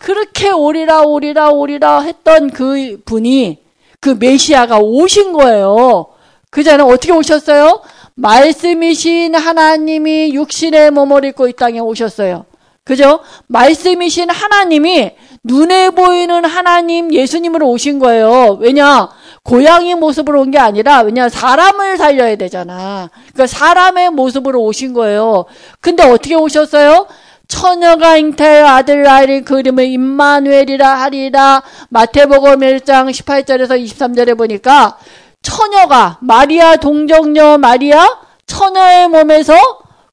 그렇게 0.00 0.50
오리라 0.50 1.02
오리라 1.02 1.50
오리라 1.50 2.00
했던 2.00 2.50
그 2.50 3.00
분이 3.04 3.58
그 4.00 4.16
메시아가 4.18 4.78
오신 4.78 5.32
거예요. 5.32 6.06
그자는 6.50 6.84
어떻게 6.84 7.12
오셨어요? 7.12 7.80
말씀이신 8.14 9.34
하나님이 9.34 10.34
육신의 10.34 10.90
몸을 10.92 11.24
입고 11.26 11.48
이 11.48 11.52
땅에 11.52 11.78
오셨어요. 11.78 12.44
그죠? 12.84 13.20
말씀이신 13.48 14.30
하나님이 14.30 15.12
눈에 15.44 15.90
보이는 15.90 16.44
하나님 16.44 17.12
예수님으로 17.12 17.68
오신 17.68 17.98
거예요. 17.98 18.56
왜냐? 18.60 19.10
고양이 19.44 19.94
모습으로 19.94 20.40
온 20.40 20.50
게 20.50 20.58
아니라 20.58 21.00
왜냐 21.02 21.28
사람을 21.28 21.96
살려야 21.96 22.36
되잖아. 22.36 23.10
그러니까 23.32 23.46
사람의 23.46 24.10
모습으로 24.10 24.62
오신 24.62 24.94
거예요. 24.94 25.44
근데 25.80 26.02
어떻게 26.02 26.34
오셨어요? 26.34 27.06
처녀가 27.48 28.18
잉태하여 28.18 28.66
아들 28.66 29.02
낳으리 29.02 29.40
그 29.40 29.58
이름을 29.58 29.86
임마누엘이라 29.86 30.86
하리라. 30.86 31.62
마태복음 31.88 32.60
1장 32.60 33.10
18절에서 33.10 33.82
23절에 33.82 34.36
보니까 34.36 34.98
처녀가 35.42 36.18
마리아 36.20 36.76
동정녀 36.76 37.58
마리아 37.58 38.06
처녀의 38.46 39.08
몸에서 39.08 39.54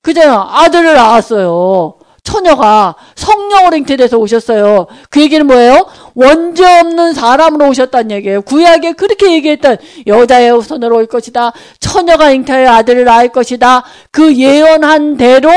그잖아 0.01 0.47
아들을 0.49 0.93
낳았어요. 0.93 1.95
처녀가 2.25 2.95
성령으로 3.13 3.77
잉태돼서 3.77 4.17
오셨어요. 4.17 4.87
그 5.09 5.21
얘기는 5.21 5.45
뭐예요? 5.45 5.85
원죄 6.15 6.65
없는 6.79 7.13
사람으로 7.13 7.69
오셨다는 7.69 8.11
얘기예요. 8.11 8.41
구약에 8.41 8.93
그렇게 8.93 9.31
얘기했던 9.33 9.77
여자의 10.07 10.59
손으로 10.61 10.97
올 10.97 11.05
것이다. 11.05 11.53
처녀가 11.79 12.31
잉태하여 12.31 12.67
아들을 12.67 13.05
낳을 13.05 13.29
것이다. 13.29 13.83
그 14.09 14.35
예언한 14.35 15.17
대로 15.17 15.51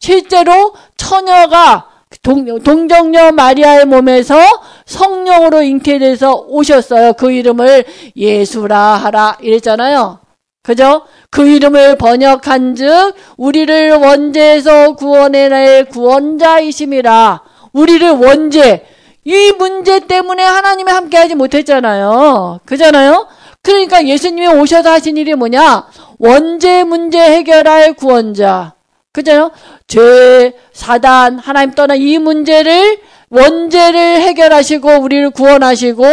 실제로 0.00 0.74
처녀가 0.98 1.86
동, 2.22 2.62
동정녀 2.62 3.32
마리아의 3.32 3.86
몸에서 3.86 4.36
성령으로 4.84 5.62
잉태돼서 5.62 6.44
오셨어요. 6.48 7.14
그 7.14 7.30
이름을 7.32 7.84
예수라 8.16 8.78
하라 8.78 9.38
이랬잖아요. 9.40 10.18
그죠? 10.62 11.02
그 11.30 11.48
이름을 11.48 11.96
번역한 11.96 12.74
즉 12.74 13.14
우리를 13.38 13.92
원죄에서 13.92 14.96
구원해낼 14.96 15.86
구원자이심이라. 15.86 17.40
우리를 17.72 18.10
원죄 18.10 18.86
이 19.24 19.52
문제 19.58 20.00
때문에 20.00 20.42
하나님이 20.42 20.90
함께하지 20.90 21.34
못했잖아요. 21.34 22.60
그잖아요. 22.64 23.28
그러니까 23.62 24.06
예수님이 24.06 24.48
오셔서 24.48 24.90
하신 24.90 25.16
일이 25.16 25.34
뭐냐? 25.34 25.86
원죄 26.18 26.84
문제 26.84 27.18
해결할 27.20 27.92
구원자. 27.94 28.77
그죠? 29.12 29.50
죄, 29.86 30.52
사단, 30.72 31.38
하나님 31.38 31.72
떠난 31.72 31.98
이 31.98 32.18
문제를 32.18 32.98
원죄를 33.30 34.22
해결하시고 34.22 35.00
우리를 35.00 35.30
구원하시고 35.30 36.04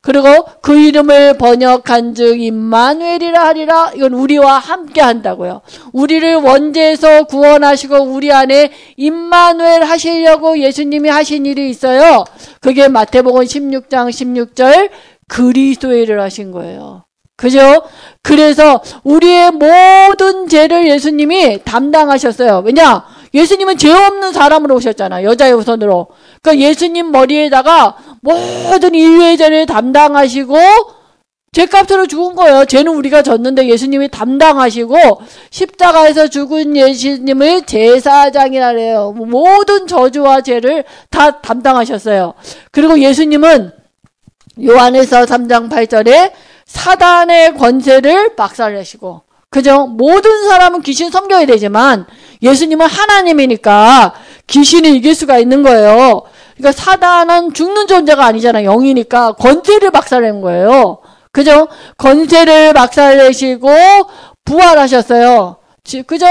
그리고 0.00 0.26
그 0.62 0.76
이름을 0.76 1.38
번역한 1.38 2.14
즉 2.14 2.40
임마누엘이라 2.40 3.44
하리라 3.46 3.92
이건 3.94 4.14
우리와 4.14 4.58
함께 4.58 5.00
한다고요. 5.00 5.62
우리를 5.92 6.34
원죄에서 6.36 7.24
구원하시고 7.24 7.96
우리 8.02 8.32
안에 8.32 8.72
임마누엘 8.96 9.84
하시려고 9.84 10.58
예수님이 10.58 11.08
하신 11.08 11.46
일이 11.46 11.70
있어요. 11.70 12.24
그게 12.60 12.88
마태복음 12.88 13.42
16장 13.42 14.08
16절 14.10 14.90
그리스도의 15.28 16.02
일을 16.02 16.20
하신 16.20 16.50
거예요. 16.50 17.05
그죠? 17.36 17.82
그래서 18.22 18.82
우리의 19.04 19.50
모든 19.52 20.48
죄를 20.48 20.88
예수님이 20.88 21.60
담당하셨어요. 21.64 22.62
왜냐? 22.64 23.04
예수님은 23.34 23.76
죄 23.76 23.92
없는 23.92 24.32
사람으로 24.32 24.74
오셨잖아. 24.76 25.22
여자의 25.22 25.52
우선으로. 25.52 26.08
그러니까 26.40 26.66
예수님 26.66 27.12
머리에다가 27.12 27.98
모든 28.22 28.94
인류의 28.94 29.36
죄를 29.36 29.66
담당하시고 29.66 30.56
죄값으로 31.52 32.06
죽은 32.06 32.34
거예요. 32.34 32.64
죄는 32.64 32.92
우리가 32.94 33.22
졌는데 33.22 33.68
예수님이 33.68 34.08
담당하시고 34.08 35.20
십자가에서 35.50 36.28
죽은 36.28 36.76
예수님을 36.76 37.62
제사장이라 37.62 38.72
그래요. 38.72 39.12
모든 39.16 39.86
저주와 39.86 40.42
죄를 40.42 40.84
다 41.10 41.40
담당하셨어요. 41.40 42.34
그리고 42.72 42.98
예수님은 42.98 43.72
요한에서 44.64 45.24
3장 45.24 45.70
8절에 45.70 46.32
사단의 46.66 47.54
권세를 47.56 48.36
박살내시고 48.36 49.22
그죠? 49.48 49.86
모든 49.86 50.48
사람은 50.48 50.82
귀신 50.82 51.10
섬겨야 51.10 51.46
되지만 51.46 52.06
예수님은 52.42 52.86
하나님이니까 52.86 54.14
귀신을 54.46 54.90
이길 54.96 55.14
수가 55.14 55.38
있는 55.38 55.62
거예요. 55.62 56.22
그러니까 56.56 56.72
사단은 56.72 57.52
죽는 57.54 57.86
존재가 57.86 58.24
아니잖아. 58.24 58.62
영이니까 58.62 59.32
권세를 59.32 59.90
박살낸 59.90 60.40
거예요. 60.40 60.98
그죠? 61.32 61.68
건세를 61.98 62.72
박살내시고 62.72 63.68
부활하셨어요. 64.44 65.56
그죠? 66.06 66.26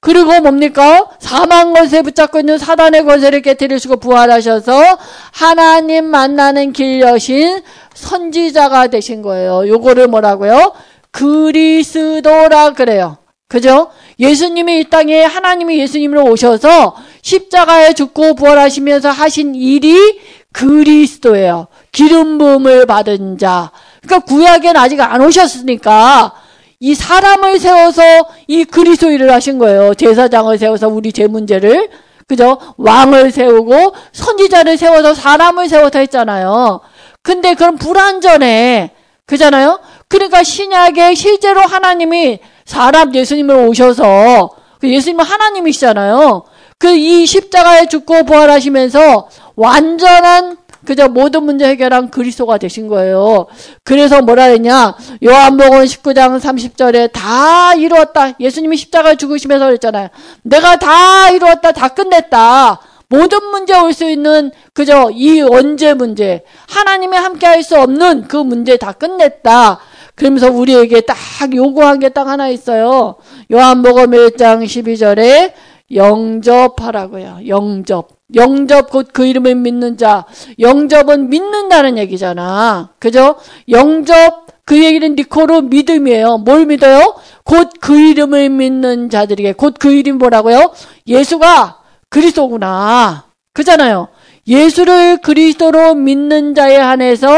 그리고 0.00 0.40
뭡니까? 0.40 1.06
사망 1.18 1.74
권세 1.74 2.00
붙잡고 2.00 2.40
있는 2.40 2.56
사단의 2.56 3.04
권세를 3.04 3.42
깨뜨리시고 3.42 3.98
부활하셔서 3.98 4.98
하나님 5.30 6.06
만나는 6.06 6.72
길 6.72 7.00
여신 7.00 7.60
선지자가 7.94 8.86
되신 8.86 9.20
거예요. 9.20 9.68
요거를 9.68 10.08
뭐라고요? 10.08 10.72
그리스도라 11.10 12.70
그래요. 12.70 13.18
그죠? 13.46 13.90
예수님이 14.18 14.80
이 14.80 14.84
땅에 14.84 15.22
하나님이 15.22 15.78
예수님으로 15.80 16.24
오셔서 16.24 16.96
십자가에 17.20 17.92
죽고 17.92 18.36
부활하시면서 18.36 19.10
하신 19.10 19.54
일이 19.54 20.20
그리스도예요. 20.52 21.66
기름 21.92 22.38
부음을 22.38 22.86
받은 22.86 23.36
자. 23.38 23.70
그러니까 24.02 24.26
구약엔 24.26 24.76
아직 24.76 25.00
안 25.00 25.20
오셨으니까 25.20 26.32
이 26.80 26.94
사람을 26.94 27.58
세워서 27.58 28.02
이 28.46 28.64
그리스도 28.64 29.10
일을 29.10 29.30
하신 29.32 29.58
거예요. 29.58 29.94
제사장을 29.94 30.56
세워서 30.56 30.88
우리 30.88 31.12
제 31.12 31.26
문제를 31.26 31.90
그죠? 32.26 32.58
왕을 32.78 33.30
세우고 33.32 33.94
선지자를 34.12 34.78
세워서 34.78 35.14
사람을 35.14 35.68
세워서 35.68 35.98
했잖아요. 35.98 36.80
근데 37.22 37.54
그럼 37.54 37.76
불완전해. 37.76 38.92
그잖아요? 39.26 39.80
그러니까 40.08 40.42
신약에 40.42 41.14
실제로 41.14 41.60
하나님이 41.60 42.40
사람 42.64 43.14
예수님을 43.14 43.54
오셔서 43.68 44.50
그 44.80 44.88
예수님은 44.88 45.24
하나님이시잖아요. 45.24 46.44
그 46.78 46.88
이 46.96 47.26
십자가에 47.26 47.88
죽고 47.88 48.24
부활하시면서 48.24 49.28
완전한 49.54 50.56
그저 50.90 51.06
모든 51.06 51.44
문제 51.44 51.68
해결한 51.68 52.10
그리스도가 52.10 52.58
되신 52.58 52.88
거예요. 52.88 53.46
그래서 53.84 54.22
뭐라 54.22 54.42
했냐? 54.46 54.96
요한복음 55.24 55.84
19장 55.84 56.40
30절에 56.40 57.12
다 57.12 57.74
이루었다. 57.74 58.32
예수님이 58.40 58.76
십자가에 58.76 59.14
죽으시면서 59.14 59.66
그랬잖아요. 59.66 60.08
내가 60.42 60.80
다 60.80 61.30
이루었다. 61.30 61.70
다 61.70 61.86
끝냈다. 61.86 62.80
모든 63.08 63.38
문제 63.52 63.72
올 63.78 63.92
수 63.92 64.04
있는 64.10 64.50
그저 64.74 65.10
이 65.12 65.40
언제 65.42 65.94
문제 65.94 66.42
하나님이 66.68 67.16
함께 67.16 67.46
할 67.46 67.62
수 67.62 67.78
없는 67.80 68.26
그 68.26 68.36
문제 68.36 68.76
다 68.76 68.90
끝냈다. 68.90 69.78
그러면서 70.16 70.50
우리에게 70.50 71.02
딱 71.02 71.16
요구한 71.54 72.00
게 72.00 72.08
딱 72.08 72.26
하나 72.26 72.48
있어요. 72.48 73.14
요한복음 73.52 74.10
1장 74.10 74.64
12절에 74.64 75.52
영접하라고요. 75.94 77.40
영접. 77.46 78.08
영접 78.34 78.90
곧 78.90 79.12
그 79.12 79.26
이름을 79.26 79.56
믿는 79.56 79.96
자. 79.96 80.24
영접은 80.58 81.30
믿는다는 81.30 81.98
얘기잖아. 81.98 82.90
그죠? 82.98 83.36
영접 83.68 84.46
그 84.64 84.84
얘기는 84.84 85.14
니코로 85.16 85.62
믿음이에요. 85.62 86.38
뭘 86.38 86.66
믿어요? 86.66 87.16
곧 87.44 87.70
그 87.80 87.98
이름을 87.98 88.50
믿는 88.50 89.10
자들에게 89.10 89.54
곧 89.54 89.74
그 89.78 89.92
이름 89.92 90.18
뭐라고요? 90.18 90.72
예수가 91.08 91.78
그리스도구나. 92.08 93.24
그잖아요. 93.52 94.08
예수를 94.46 95.18
그리스도로 95.18 95.94
믿는 95.94 96.54
자에 96.54 96.76
한해서 96.76 97.28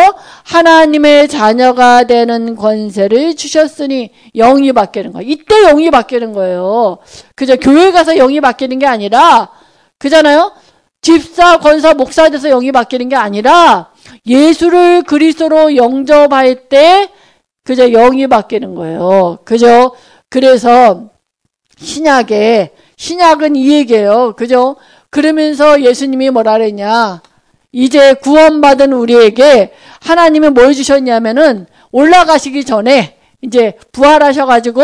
하나님의 0.45 1.29
자녀가 1.29 2.05
되는 2.05 2.57
권세를 2.57 3.37
주셨으니 3.37 4.11
영이 4.35 4.73
바뀌는 4.73 5.13
거예요. 5.13 5.29
이때 5.29 5.63
영이 5.63 5.91
바뀌는 5.91 6.33
거예요. 6.33 6.99
그죠? 7.35 7.57
교회 7.57 7.91
가서 7.91 8.15
영이 8.15 8.41
바뀌는 8.41 8.79
게 8.79 8.87
아니라 8.87 9.51
그잖아요. 9.99 10.53
집사, 11.03 11.59
권사, 11.59 11.95
목사 11.95 12.31
돼서 12.31 12.49
영이 12.49 12.71
바뀌는 12.71 13.09
게 13.09 13.17
아니라 13.17 13.91
예수를 14.25 15.03
그리스도로 15.03 15.77
영접할 15.77 16.69
때 16.69 17.09
그저 17.65 17.89
영이 17.89 18.29
바뀌는 18.29 18.75
거예요. 18.75 19.39
그죠? 19.45 19.95
그래서 20.29 21.11
신약에 21.79 22.73
신약은 22.97 23.57
이 23.57 23.73
얘기예요. 23.73 24.35
그죠? 24.37 24.77
그러면서 25.13 25.83
예수님이 25.83 26.31
뭐라 26.31 26.55
그랬냐? 26.55 27.21
이제 27.71 28.15
구원받은 28.15 28.95
우리에게 28.95 29.73
하나님이 30.01 30.49
뭘 30.49 30.73
주셨냐면은 30.73 31.67
올라가시기 31.91 32.65
전에 32.65 33.19
이제 33.43 33.75
부활하셔가지고 33.93 34.83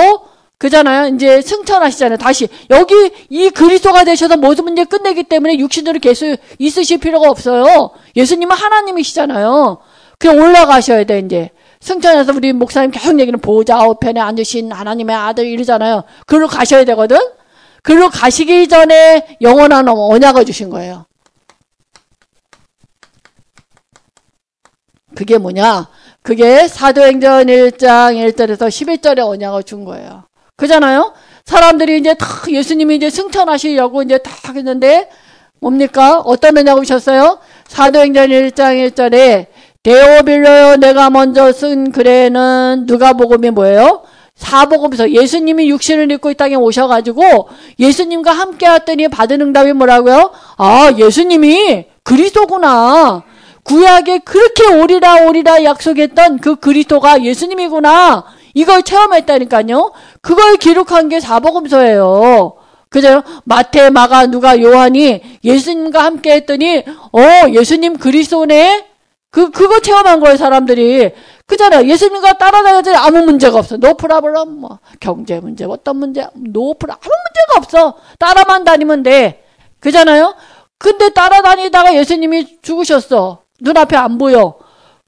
그잖아요. 0.58 1.14
이제 1.14 1.40
승천하시잖아요. 1.40 2.18
다시 2.18 2.46
여기 2.68 3.10
이 3.30 3.48
그리스도가 3.48 4.04
되셔서 4.04 4.36
모든 4.36 4.64
문제 4.64 4.84
끝내기 4.84 5.22
때문에 5.24 5.58
육신으로 5.58 5.98
계속 5.98 6.36
있으실 6.58 6.98
필요가 6.98 7.30
없어요. 7.30 7.90
예수님은 8.14 8.54
하나님이시잖아요. 8.54 9.78
그냥 10.18 10.38
올라가셔야 10.38 11.04
돼 11.04 11.20
이제. 11.20 11.50
승천해서 11.80 12.34
우리 12.34 12.52
목사님 12.52 12.90
계속 12.90 13.18
얘기는 13.18 13.40
보좌 13.40 13.82
우편에 13.86 14.20
앉으신 14.20 14.72
하나님의 14.72 15.16
아들 15.16 15.46
이러잖아요. 15.46 16.04
그리로 16.26 16.48
가셔야 16.48 16.84
되거든. 16.84 17.16
그리로 17.88 18.10
가시기 18.10 18.68
전에 18.68 19.38
영원한 19.40 19.88
언약을 19.88 20.44
주신 20.44 20.68
거예요. 20.68 21.06
그게 25.16 25.38
뭐냐? 25.38 25.88
그게 26.22 26.68
사도행전 26.68 27.46
1장 27.46 28.14
1절에서 28.14 28.68
11절에 28.68 29.20
언약을 29.20 29.62
준 29.62 29.86
거예요. 29.86 30.24
그잖아요? 30.56 31.14
사람들이 31.46 31.96
이제 31.96 32.12
다 32.12 32.26
예수님이 32.46 32.96
이제 32.96 33.08
승천하시려고 33.08 34.02
이제 34.02 34.18
다 34.18 34.52
했는데 34.54 35.08
뭡니까? 35.58 36.20
어떤 36.20 36.58
은냐고 36.58 36.82
오셨어요? 36.82 37.38
사도행전 37.68 38.28
1장 38.28 38.90
1절에 38.90 39.46
데오빌로요 39.82 40.76
내가 40.76 41.08
먼저 41.08 41.50
쓴 41.52 41.90
글에는 41.90 42.84
누가 42.86 43.14
복음이 43.14 43.48
뭐예요? 43.48 44.02
사복음에서 44.38 45.10
예수님이 45.10 45.68
육신을 45.68 46.10
입고 46.12 46.30
이 46.30 46.34
땅에 46.34 46.54
오셔가지고 46.54 47.48
예수님과 47.78 48.32
함께 48.32 48.68
왔더니 48.68 49.08
받은 49.08 49.40
응답이 49.40 49.72
뭐라고요? 49.72 50.30
아 50.56 50.92
예수님이 50.96 51.86
그리스도구나. 52.04 53.24
구약에 53.64 54.18
그렇게 54.20 54.66
오리라 54.66 55.26
오리라 55.26 55.62
약속했던 55.64 56.38
그 56.38 56.56
그리스도가 56.56 57.22
예수님이구나. 57.22 58.24
이걸 58.54 58.82
체험했다니까요. 58.82 59.92
그걸 60.22 60.56
기록한 60.56 61.08
게 61.08 61.20
사복음서예요. 61.20 62.54
그죠? 62.88 63.22
마태, 63.44 63.90
마가, 63.90 64.26
누가, 64.26 64.58
요한이 64.58 65.20
예수님과 65.44 66.02
함께 66.02 66.32
했더니 66.32 66.78
어, 67.12 67.50
예수님 67.52 67.98
그리스도네. 67.98 68.86
그 69.30 69.50
그거 69.50 69.80
체험한 69.80 70.20
거예요, 70.20 70.36
사람들이. 70.38 71.12
그잖아요. 71.48 71.88
예수님과 71.88 72.34
따라다녀도 72.34 72.94
아무 72.96 73.24
문제가 73.24 73.58
없어. 73.58 73.78
no 73.78 73.94
problem 73.94 74.60
뭐 74.60 74.78
경제 75.00 75.40
문제 75.40 75.64
어떤 75.64 75.96
문제 75.96 76.26
no 76.34 76.74
prob 76.74 76.94
아무 76.94 77.10
문제가 77.10 77.56
없어. 77.56 77.94
따라만 78.18 78.64
다니면 78.64 79.02
돼. 79.02 79.42
그잖아요. 79.80 80.34
근데 80.76 81.08
따라다니다가 81.08 81.94
예수님이 81.96 82.60
죽으셨어. 82.60 83.42
눈앞에 83.62 83.96
안 83.96 84.18
보여. 84.18 84.56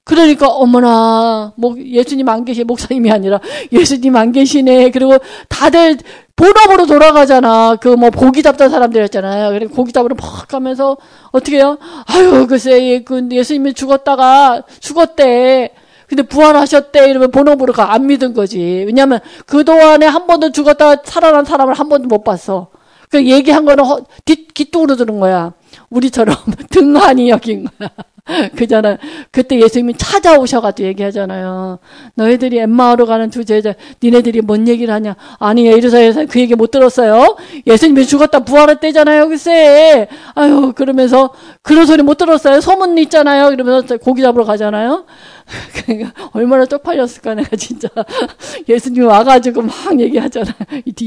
그러니까 0.02 0.48
어머나 0.48 1.52
뭐 1.56 1.76
예수님 1.78 2.26
안 2.30 2.44
계시 2.46 2.64
목사님이 2.64 3.12
아니라 3.12 3.38
예수님 3.70 4.16
안 4.16 4.32
계시네. 4.32 4.90
그리고 4.92 5.18
다들 5.50 5.98
본업으로 6.36 6.86
돌아가잖아. 6.86 7.76
그 7.76 7.96
뭐 7.96 8.08
고기 8.08 8.42
잡던 8.42 8.70
사람들이었잖아요. 8.70 9.50
그래 9.50 9.66
고기 9.66 9.92
잡으러 9.92 10.14
막 10.18 10.48
가면서 10.48 10.96
어떻게 11.32 11.58
해요? 11.58 11.76
아유 12.06 12.46
글쎄 12.46 13.02
그 13.04 13.28
예수님이 13.30 13.74
죽었다가 13.74 14.62
죽었대. 14.80 15.74
근데 16.10 16.22
부활하셨대 16.24 17.08
이러면 17.08 17.30
본업으로 17.30 17.72
가 17.72 17.90
안 17.90 18.06
믿은 18.06 18.34
거지. 18.34 18.58
왜냐면 18.86 19.20
그동안에 19.46 20.06
한 20.06 20.26
번도 20.26 20.52
죽었다가 20.52 21.02
살아난 21.04 21.44
사람을 21.44 21.74
한 21.74 21.88
번도 21.88 22.08
못 22.08 22.22
봤어. 22.24 22.68
그 23.10 23.26
얘기한 23.26 23.64
거는 23.64 23.84
허, 23.84 24.00
뒷, 24.24 24.54
뒷쪽으로 24.54 24.96
들은 24.96 25.18
거야. 25.20 25.52
우리처럼 25.90 26.36
등한히 26.70 27.30
여긴 27.30 27.66
거야. 27.78 27.90
그잖아요. 28.56 28.96
그때 29.30 29.60
예수님이 29.60 29.94
찾아오셔가지고 29.96 30.88
얘기하잖아요. 30.88 31.78
너희들이 32.14 32.58
엠마오로 32.58 33.06
가는 33.06 33.30
두 33.30 33.44
제자, 33.44 33.74
니네들이 34.02 34.40
뭔 34.42 34.68
얘기를 34.68 34.92
하냐? 34.94 35.16
아니, 35.38 35.66
예루살렘에서 35.66 36.26
그 36.26 36.40
얘기 36.40 36.54
못 36.54 36.70
들었어요? 36.70 37.36
예수님이 37.66 38.06
죽었다 38.06 38.40
부활했대잖아요, 38.40 39.28
글쎄. 39.28 40.08
아유, 40.34 40.72
그러면서 40.74 41.30
그런 41.62 41.86
소리 41.86 42.02
못 42.02 42.16
들었어요? 42.16 42.60
소문 42.60 42.98
있잖아요. 42.98 43.50
그러면서 43.50 43.96
고기 43.96 44.22
잡으러 44.22 44.44
가잖아요. 44.44 45.06
그러니까 45.86 46.12
얼마나 46.32 46.66
쪽팔렸을까, 46.66 47.34
내가 47.34 47.56
진짜. 47.56 47.88
예수님이 48.68 49.06
와가지고 49.06 49.62
막 49.62 49.98
얘기하잖아요. 49.98 50.54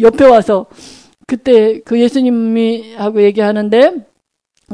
옆에 0.02 0.26
와서. 0.26 0.66
그때 1.26 1.80
그 1.86 2.00
예수님이 2.00 2.96
하고 2.96 3.22
얘기하는데, 3.24 4.13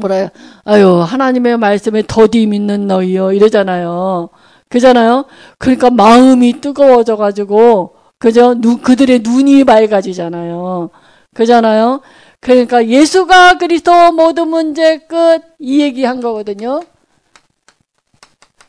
뭐라요? 0.00 0.28
아유, 0.64 1.00
하나님의 1.00 1.58
말씀에 1.58 2.02
더디 2.06 2.46
믿는 2.46 2.86
너희요. 2.86 3.32
이러잖아요. 3.32 4.30
그잖아요? 4.68 5.26
그러니까 5.58 5.90
마음이 5.90 6.60
뜨거워져 6.60 7.16
가지고, 7.16 7.96
그죠? 8.18 8.54
누, 8.54 8.78
그들의 8.78 9.20
눈이 9.20 9.64
밝아지잖아요. 9.64 10.90
그잖아요? 11.34 12.00
그러니까 12.40 12.86
예수가 12.86 13.58
그리스도 13.58 14.12
모든 14.12 14.48
문제 14.48 14.98
끝, 14.98 15.42
이 15.58 15.80
얘기 15.80 16.04
한 16.04 16.20
거거든요. 16.20 16.82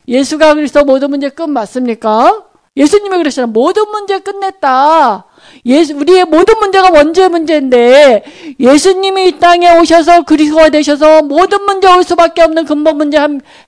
예수가 0.08 0.54
그리스도 0.54 0.84
모든 0.84 1.10
문제 1.10 1.28
끝 1.28 1.48
맞습니까? 1.48 2.44
예수님이 2.76 3.16
그러시잖아요. 3.18 3.52
모든 3.52 3.88
문제 3.90 4.18
끝냈다. 4.18 5.24
예수, 5.66 5.94
우리의 5.94 6.24
모든 6.24 6.58
문제가 6.58 6.90
원죄 6.90 7.28
문제인데 7.28 8.24
예수님이 8.58 9.28
이 9.28 9.38
땅에 9.38 9.78
오셔서 9.78 10.22
그리스도가 10.22 10.70
되셔서 10.70 11.22
모든 11.22 11.62
문제 11.62 11.88
올 11.88 12.02
수밖에 12.02 12.42
없는 12.42 12.64
근본 12.64 12.96
문제 12.96 13.18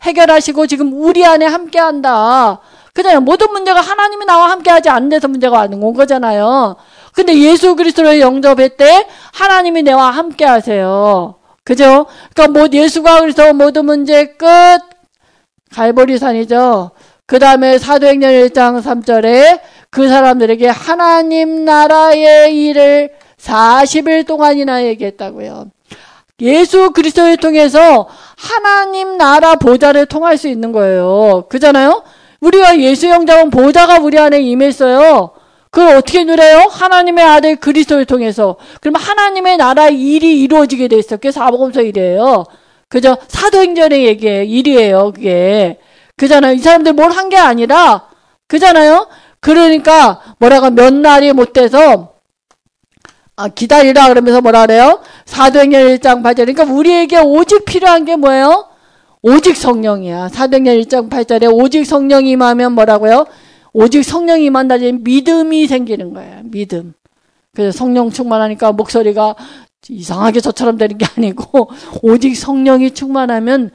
해결하시고 0.02 0.66
지금 0.66 0.92
우리 0.92 1.24
안에 1.24 1.46
함께한다. 1.46 2.60
그잖아요. 2.92 3.20
모든 3.20 3.50
문제가 3.50 3.80
하나님이 3.80 4.24
나와 4.24 4.50
함께하지 4.50 4.88
않는 4.88 5.08
데서 5.08 5.28
문제가 5.28 5.68
온 5.70 5.94
거잖아요. 5.94 6.76
근데 7.12 7.37
예수 7.38 7.74
그리스도를 7.76 8.20
영접할 8.20 8.70
때 8.70 9.06
하나님이 9.32 9.82
내와 9.82 10.10
함께하세요. 10.10 11.34
그죠? 11.64 12.06
그러니까 12.34 12.58
뭐 12.58 12.68
예수가 12.70 13.20
그래서 13.20 13.52
모든 13.52 13.87
문제 13.87 14.26
끝 14.26 14.46
갈보리산이죠. 15.72 16.90
그 17.26 17.38
다음에 17.38 17.78
사도행전 17.78 18.30
1장 18.30 18.82
3절에 18.82 19.60
그 19.94 20.09
사람들에게 20.09 20.66
하나님 20.68 21.64
나라의 21.64 22.52
일을 22.64 23.11
40일 23.40 24.26
동안이나 24.26 24.83
얘기했다고요. 24.87 25.66
예수 26.40 26.90
그리스도를 26.90 27.37
통해서 27.37 28.09
하나님 28.37 29.16
나라 29.16 29.54
보좌를 29.54 30.07
통할 30.07 30.37
수 30.37 30.48
있는 30.48 30.72
거예요. 30.72 31.44
그잖아요? 31.48 32.02
우리가 32.40 32.80
예수 32.80 33.09
영접은 33.09 33.50
보좌가 33.50 34.00
우리 34.00 34.18
안에 34.18 34.40
임했어요. 34.40 35.30
그걸 35.70 35.96
어떻게 35.96 36.24
누려요? 36.24 36.66
하나님의 36.72 37.24
아들 37.24 37.54
그리스도를 37.57 38.04
통해서. 38.04 38.57
그러면 38.80 39.00
하나님의 39.00 39.59
나라 39.59 39.88
일이 39.90 40.40
이루어지게 40.42 40.88
돼 40.88 40.96
있어. 40.96 41.16
그게 41.18 41.30
사복음서 41.30 41.83
일이에요. 41.83 42.44
그죠? 42.88 43.16
사도행전의 43.28 44.04
얘기예요. 44.07 44.42
일이에요. 44.42 45.12
그게. 45.14 45.78
그잖아요. 46.16 46.54
이 46.54 46.59
사람들 46.59 46.94
뭘 46.94 47.12
한 47.12 47.28
게 47.28 47.37
아니라 47.37 48.09
그잖아요. 48.48 49.07
그러니까 49.44 50.22
뭐라고 50.38 50.70
몇 50.70 50.94
날이 50.94 51.30
못 51.35 51.52
돼서 51.52 52.14
아, 53.37 53.48
기다리라 53.48 54.09
그러면서 54.09 54.40
뭐라 54.40 54.64
그래요? 54.64 55.00
사도행전 55.26 55.83
1장 55.83 56.22
8절. 56.22 56.37
그러니까 56.37 56.64
우리에게 56.64 57.18
오직 57.18 57.66
필요한 57.66 58.07
게 58.07 58.16
뭐예요? 58.16 58.68
오직 59.20 59.54
성령이야. 59.54 60.30
사도행전 60.30 60.76
1장 60.78 61.11
8절에 61.11 61.52
오직 61.52 61.85
성령이 61.85 62.30
임하면 62.30 62.72
뭐라고요? 62.72 63.26
오직 63.74 64.02
성령이 64.02 64.46
임한다지 64.46 64.92
믿음이 64.92 65.66
생기는 65.66 66.14
거예요. 66.14 66.40
믿음. 66.44 66.94
그래서 67.54 67.76
성령 67.76 68.11
충만하니까 68.11 68.72
목소리가 68.72 69.35
이상하게 69.90 70.40
저처럼 70.40 70.78
되는 70.78 70.96
게 70.96 71.04
아니고 71.18 71.68
오직 72.00 72.35
성령이 72.35 72.92
충만하면 72.92 73.72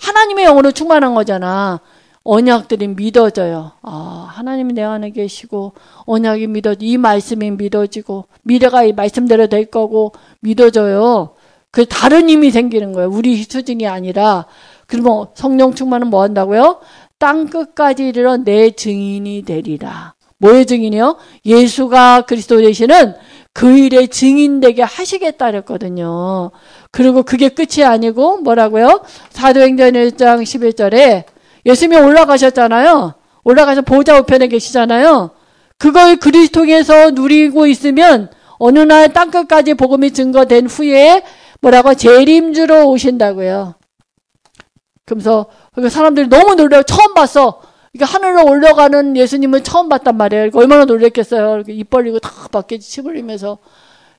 하나님의 0.00 0.46
영으로 0.46 0.72
충만한 0.72 1.14
거잖아. 1.14 1.80
언약들이 2.24 2.88
믿어져요. 2.88 3.72
아, 3.82 4.28
하나님이 4.30 4.72
내 4.72 4.82
안에 4.82 5.10
계시고, 5.10 5.74
언약이 6.06 6.46
믿어, 6.46 6.74
이 6.80 6.96
말씀이 6.96 7.50
믿어지고, 7.50 8.24
미래가 8.42 8.84
이 8.84 8.92
말씀대로 8.92 9.46
될 9.46 9.66
거고, 9.66 10.12
믿어져요. 10.40 11.34
그 11.70 11.84
다른 11.86 12.30
힘이 12.30 12.50
생기는 12.50 12.92
거예요. 12.92 13.10
우리 13.10 13.42
수준이 13.42 13.86
아니라. 13.86 14.46
그러면 14.86 15.26
성령 15.34 15.74
충만은 15.74 16.08
뭐 16.08 16.22
한다고요? 16.22 16.80
땅 17.18 17.46
끝까지 17.46 18.08
이르러 18.08 18.36
내 18.38 18.70
증인이 18.70 19.42
되리라. 19.42 20.14
뭐의 20.38 20.66
증인이요? 20.66 21.16
예수가 21.44 22.22
그리스도 22.22 22.60
되시는 22.60 23.14
그 23.52 23.78
일의 23.78 24.08
증인되게 24.08 24.82
하시겠다 24.82 25.46
그랬거든요. 25.50 26.50
그리고 26.90 27.22
그게 27.22 27.48
끝이 27.48 27.84
아니고 27.84 28.38
뭐라고요? 28.38 29.02
사도행전 29.30 29.92
1장 29.92 30.42
11절에 30.42 31.24
예수님이 31.66 32.00
올라가셨잖아요. 32.00 33.14
올라가서 33.44 33.82
보좌 33.82 34.18
우편에 34.18 34.48
계시잖아요. 34.48 35.30
그걸 35.78 36.16
그리스도에서 36.16 37.10
누리고 37.10 37.66
있으면 37.66 38.30
어느 38.58 38.78
날 38.78 39.12
땅끝까지 39.12 39.74
복음이 39.74 40.12
증거된 40.12 40.66
후에 40.66 41.22
뭐라고 41.60 41.94
재림주로 41.94 42.88
오신다고요. 42.90 43.74
그러면서 45.04 45.46
사람들이 45.90 46.28
너무 46.28 46.54
놀래요. 46.54 46.82
처음 46.84 47.14
봤어. 47.14 47.60
그러니까 47.92 48.12
하늘로 48.12 48.50
올라가는 48.50 49.16
예수님을 49.16 49.62
처음 49.62 49.88
봤단 49.88 50.16
말이에요. 50.16 50.50
얼마나 50.54 50.84
놀랬겠어요. 50.84 51.62
입 51.68 51.90
벌리고 51.90 52.18
다 52.18 52.30
밖에 52.50 52.78
침 52.78 53.06
흘리면서 53.06 53.58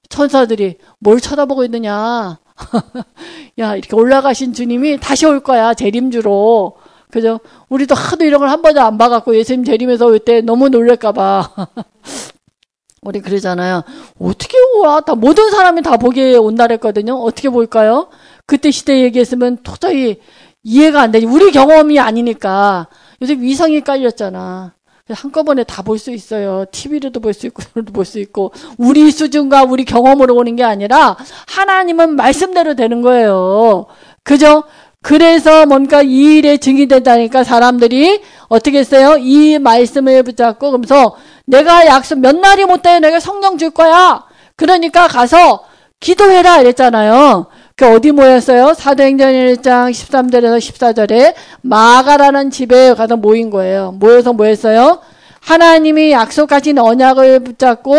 천사들이 0.10 0.78
뭘 1.00 1.20
쳐다보고 1.20 1.66
있느냐. 1.66 2.40
야, 3.60 3.76
이렇게 3.76 3.96
올라가신 3.96 4.54
주님이 4.54 5.00
다시 5.00 5.26
올 5.26 5.42
거야. 5.42 5.74
재림주로. 5.74 6.78
그죠? 7.16 7.40
우리도 7.70 7.96
하도 7.96 8.26
이런 8.26 8.40
걸 8.42 8.50
한 8.50 8.62
번도 8.62 8.82
안 8.82 8.98
봐갖고 8.98 9.36
예수님 9.38 9.64
재림에서 9.64 10.06
올 10.06 10.20
때 10.20 10.42
너무 10.42 10.68
놀랄까봐. 10.70 11.50
우리 13.02 13.22
그러잖아요. 13.22 13.84
어떻게 14.20 14.58
와? 14.82 15.00
다 15.02 15.16
모든 15.16 15.50
사람이 15.52 15.82
다 15.84 15.96
보기에 15.98 16.36
온다 16.38 16.66
그랬거든요. 16.68 17.14
어떻게 17.16 17.50
볼까요? 17.50 18.08
그때 18.46 18.72
시대 18.72 19.02
얘기했으면 19.04 19.60
도저히 19.64 20.20
이해가 20.64 21.02
안 21.02 21.12
되지. 21.12 21.26
우리 21.26 21.52
경험이 21.52 22.00
아니니까. 22.00 22.88
요새 23.22 23.36
위성이 23.36 23.82
깔렸잖아. 23.82 24.74
한꺼번에 25.08 25.64
다 25.64 25.84
볼 25.84 26.00
수 26.00 26.10
있어요. 26.12 26.66
TV로도 26.72 27.20
볼 27.20 27.34
수 27.34 27.46
있고, 27.46 27.62
볼 27.94 28.06
수 28.06 28.18
있고. 28.20 28.52
우리 28.80 29.12
수준과 29.12 29.64
우리 29.64 29.86
경험으로 29.86 30.36
오는 30.36 30.56
게 30.56 30.64
아니라, 30.64 31.16
하나님은 31.48 32.16
말씀대로 32.16 32.74
되는 32.74 33.04
거예요. 33.04 33.86
그죠? 34.24 34.64
그래서 35.06 35.68
뭔가 35.68 36.02
이 36.02 36.38
일에 36.38 36.58
증이 36.58 36.88
된다니까 36.88 37.44
사람들이 37.44 38.24
어떻게 38.48 38.80
했어요? 38.80 39.18
이 39.20 39.60
말씀을 39.60 40.24
붙잡고 40.24 40.72
그러면서 40.72 41.16
내가 41.46 41.86
약속 41.86 42.18
몇 42.18 42.36
날이 42.36 42.66
못 42.66 42.82
돼. 42.82 43.00
내가 43.00 43.20
성령 43.20 43.60
줄 43.60 43.70
거야. 43.70 44.24
그러니까 44.56 45.08
가서 45.08 45.64
기도해라 46.00 46.62
이랬잖아요. 46.62 47.46
그 47.76 47.88
어디 47.88 48.12
모였어요? 48.12 48.74
사도행전 48.74 49.32
1장 49.34 49.92
13절에서 49.92 50.58
14절에 50.58 51.36
마가라는 51.62 52.50
집에 52.50 52.96
가서 52.96 53.16
모인 53.16 53.52
거예요. 53.52 53.92
모여서 53.92 54.34
모였어요? 54.34 55.02
하나님이 55.40 56.14
약속하신 56.14 56.80
언약을 56.80 57.42
붙잡고 57.42 57.94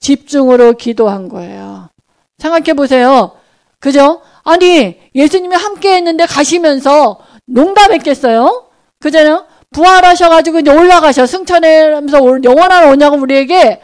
집중으로 0.00 0.72
기도한 0.72 1.28
거예요. 1.28 1.90
생각해 2.38 2.72
보세요. 2.72 3.32
그죠? 3.78 4.22
아니, 4.56 4.96
예수님이 5.14 5.56
함께 5.56 5.96
했는데 5.96 6.24
가시면서 6.24 7.18
농담했겠어요? 7.46 8.66
그잖아요? 9.00 9.44
부활하셔가지고 9.72 10.60
이제 10.60 10.70
올라가셔. 10.70 11.26
승천하면서 11.26 12.18
영원한 12.44 12.88
언약을 12.88 13.18
우리에게 13.18 13.80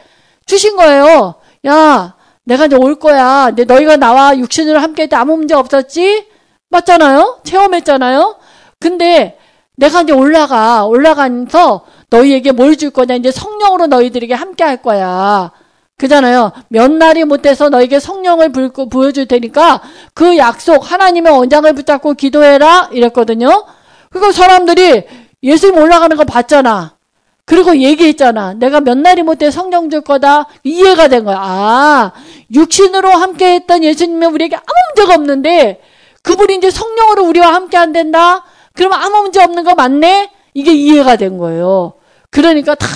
주신 0.47 0.77
거예요. 0.77 1.35
야, 1.67 2.15
내가 2.45 2.67
이제 2.67 2.77
올 2.77 2.95
거야. 2.95 3.47
근데 3.47 3.65
너희가 3.65 3.97
나와 3.97 4.39
육신으로 4.39 4.79
함께 4.79 5.03
했때 5.03 5.17
아무 5.17 5.37
문제 5.37 5.55
없었지? 5.55 6.27
맞잖아요? 6.71 7.41
체험했잖아요? 7.43 8.37
근데 8.79 9.39
내가 9.77 10.03
이제 10.03 10.13
올라가. 10.13 10.85
올라가면서 10.87 11.85
너희에게 12.09 12.53
뭘 12.53 12.77
줄 12.77 12.91
거냐. 12.91 13.17
이제 13.17 13.33
성령으로 13.33 13.89
너희들에게 13.89 14.33
함께 14.33 14.63
할 14.63 14.77
거야. 14.81 15.51
그잖아요. 15.99 16.53
몇 16.69 16.91
날이 16.91 17.25
못돼서 17.25 17.69
너에게 17.69 18.01
성령을 18.01 18.51
부여줄 18.91 19.29
테니까 19.29 19.83
그 20.15 20.37
약속 20.37 20.91
하나님의 20.91 21.33
원장을 21.33 21.73
붙잡고 21.75 22.15
기도해라 22.15 22.91
이랬거든요. 22.93 23.65
그리고 24.11 24.33
사람들이 24.33 25.05
예수님 25.43 25.77
올라가는 25.79 26.17
거 26.17 26.25
봤잖아. 26.25 26.97
그리고 27.45 27.77
얘기했잖아. 27.77 28.55
내가 28.55 28.81
몇 28.81 28.97
날이 28.99 29.23
못돼 29.23 29.51
성령 29.51 29.91
줄 29.91 30.01
거다. 30.01 30.47
이해가 30.63 31.09
된 31.09 31.25
거야. 31.25 31.39
아, 31.41 32.13
육신으로 32.55 33.11
함께 33.11 33.55
했던 33.55 33.83
예수님이 33.83 34.27
우리에게 34.27 34.57
아무 34.57 34.65
문제가 34.95 35.15
없는데 35.15 35.81
그분이 36.23 36.57
이제 36.57 36.71
성령으로 36.71 37.25
우리와 37.25 37.53
함께 37.53 37.77
안 37.77 37.93
된다? 37.93 38.45
그러면 38.75 39.03
아무 39.03 39.23
문제 39.23 39.43
없는 39.43 39.65
거 39.65 39.75
맞네? 39.75 40.31
이게 40.55 40.73
이해가 40.73 41.17
된 41.17 41.39
거예요. 41.39 41.95
그러니까 42.31 42.75
다 42.75 42.87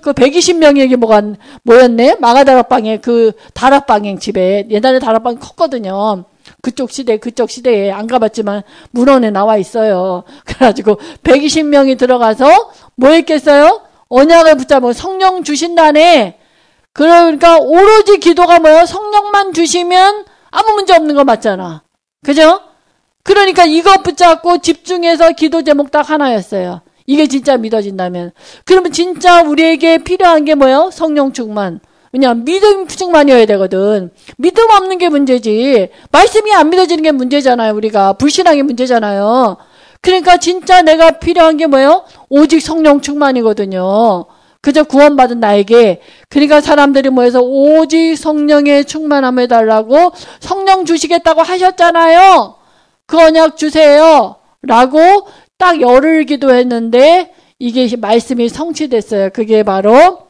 그 0.00 0.12
120명에게 0.12 0.96
뭐가 0.96 1.22
모였네? 1.62 2.16
마가다락방에 2.20 2.98
그 2.98 3.32
다락방행 3.54 4.18
집에 4.18 4.66
옛날에 4.70 4.98
다락방이 4.98 5.38
컸거든요. 5.38 6.24
그쪽 6.62 6.90
시대, 6.90 7.16
그쪽 7.16 7.50
시대에 7.50 7.90
안 7.90 8.06
가봤지만 8.06 8.62
문헌에 8.90 9.30
나와 9.30 9.56
있어요. 9.56 10.24
그래가지고 10.44 10.96
120명이 11.22 11.98
들어가서 11.98 12.72
뭐 12.96 13.10
했겠어요? 13.10 13.82
언약을 14.08 14.56
붙잡고 14.56 14.92
성령 14.92 15.42
주신다네. 15.42 16.38
그러니까 16.92 17.58
오로지 17.58 18.18
기도가 18.18 18.58
뭐예요? 18.58 18.86
성령만 18.86 19.52
주시면 19.52 20.24
아무 20.50 20.72
문제 20.74 20.94
없는 20.94 21.14
거 21.14 21.24
맞잖아. 21.24 21.82
그죠? 22.24 22.60
그러니까 23.22 23.64
이거 23.64 24.02
붙잡고 24.02 24.58
집중해서 24.58 25.32
기도 25.32 25.62
제목 25.62 25.90
딱 25.90 26.08
하나였어요. 26.08 26.80
이게 27.06 27.26
진짜 27.26 27.56
믿어진다면. 27.56 28.32
그러면 28.64 28.92
진짜 28.92 29.42
우리에게 29.42 29.98
필요한 29.98 30.44
게 30.44 30.54
뭐예요? 30.54 30.90
성령 30.92 31.32
충만. 31.32 31.80
왜냐면 32.12 32.44
믿음 32.44 32.86
충만이어야 32.86 33.46
되거든. 33.46 34.10
믿음 34.38 34.70
없는 34.70 34.98
게 34.98 35.08
문제지. 35.08 35.90
말씀이 36.10 36.52
안 36.54 36.70
믿어지는 36.70 37.02
게 37.02 37.12
문제잖아요. 37.12 37.74
우리가 37.74 38.14
불신앙이 38.14 38.62
문제잖아요. 38.62 39.56
그러니까 40.00 40.36
진짜 40.38 40.82
내가 40.82 41.12
필요한 41.12 41.56
게 41.56 41.66
뭐예요? 41.66 42.04
오직 42.28 42.60
성령 42.60 43.00
충만이거든요. 43.00 44.26
그저 44.60 44.82
구원받은 44.82 45.40
나에게 45.40 46.00
그러니까 46.28 46.60
사람들이 46.60 47.10
모여서 47.10 47.40
오직 47.40 48.16
성령의 48.16 48.84
충만함을 48.84 49.44
해달라고 49.44 50.12
성령 50.40 50.84
주시겠다고 50.84 51.42
하셨잖아요. 51.42 52.56
그 53.06 53.18
언약 53.18 53.56
주세요. 53.56 54.36
라고 54.62 55.28
딱 55.58 55.80
열흘 55.80 56.24
기도했는데 56.24 57.32
이게 57.58 57.94
말씀이 57.96 58.48
성취됐어요. 58.48 59.30
그게 59.30 59.62
바로 59.62 60.26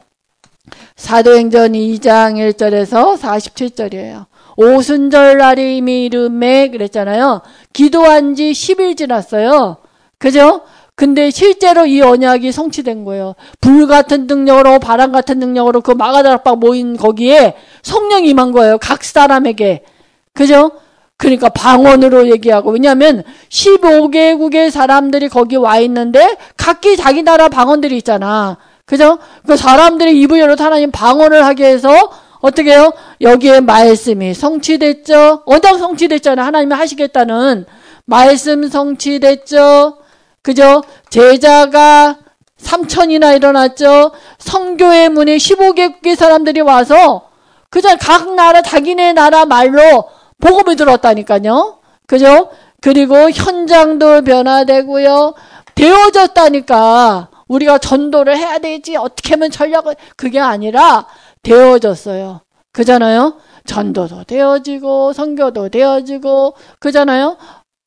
사도행전 0.96 1.72
2장 1.72 2.34
1절에서 2.36 3.18
47절이에요. 3.18 4.26
오순절 4.56 5.38
날이 5.38 5.78
이름에 5.78 6.70
그랬잖아요. 6.70 7.42
기도한 7.72 8.34
지 8.34 8.52
10일 8.52 8.96
지났어요. 8.96 9.78
그죠? 10.18 10.62
근데 10.94 11.30
실제로 11.30 11.84
이 11.84 12.00
언약이 12.00 12.52
성취된 12.52 13.04
거예요. 13.04 13.34
불 13.60 13.86
같은 13.86 14.26
능력으로 14.26 14.78
바람 14.78 15.12
같은 15.12 15.38
능력으로 15.38 15.82
그 15.82 15.90
마가다락방 15.90 16.58
모인 16.58 16.96
거기에 16.96 17.54
성령이 17.82 18.30
임한 18.30 18.52
거예요. 18.52 18.78
각 18.78 19.04
사람에게. 19.04 19.84
그죠? 20.32 20.70
그러니까 21.16 21.48
방언으로 21.48 22.28
얘기하고 22.28 22.70
왜냐하면 22.70 23.22
15개국의 23.48 24.70
사람들이 24.70 25.28
거기 25.28 25.56
와 25.56 25.78
있는데 25.78 26.36
각기 26.56 26.96
자기 26.96 27.22
나라 27.22 27.48
방언들이 27.48 27.96
있잖아. 27.98 28.58
그죠? 28.84 29.18
그 29.46 29.56
사람들이 29.56 30.20
입을 30.20 30.38
열어 30.38 30.54
하나님 30.58 30.90
방언을 30.90 31.44
하게 31.44 31.66
해서 31.66 32.10
어떻게 32.40 32.72
해요? 32.72 32.92
여기에 33.20 33.60
말씀이 33.60 34.34
성취됐죠. 34.34 35.42
언약 35.46 35.78
성취됐잖아. 35.78 36.44
하나님이 36.44 36.74
하시겠다는 36.74 37.64
말씀 38.04 38.68
성취됐죠. 38.68 39.98
그죠? 40.42 40.82
제자가 41.10 42.18
3천이나 42.62 43.34
일어났죠. 43.34 44.12
성교의 44.38 45.08
문에 45.08 45.36
15개국의 45.36 46.14
사람들이 46.14 46.60
와서 46.60 47.28
그저 47.70 47.96
각 47.96 48.34
나라 48.34 48.62
자기네 48.62 49.12
나라 49.12 49.44
말로 49.44 50.08
복음을 50.40 50.76
들었다니까요. 50.76 51.78
그죠? 52.06 52.50
그리고 52.80 53.30
현장도 53.30 54.22
변화되고요. 54.22 55.34
되어졌다니까. 55.74 57.28
우리가 57.48 57.78
전도를 57.78 58.36
해야 58.36 58.58
되지. 58.58 58.96
어떻게 58.96 59.34
하면 59.34 59.50
전략을 59.50 59.96
그게 60.16 60.40
아니라 60.40 61.06
되어졌어요. 61.42 62.40
그잖아요. 62.72 63.38
전도도 63.64 64.24
되어지고 64.24 65.12
성교도 65.12 65.68
되어지고 65.70 66.54
그잖아요. 66.78 67.36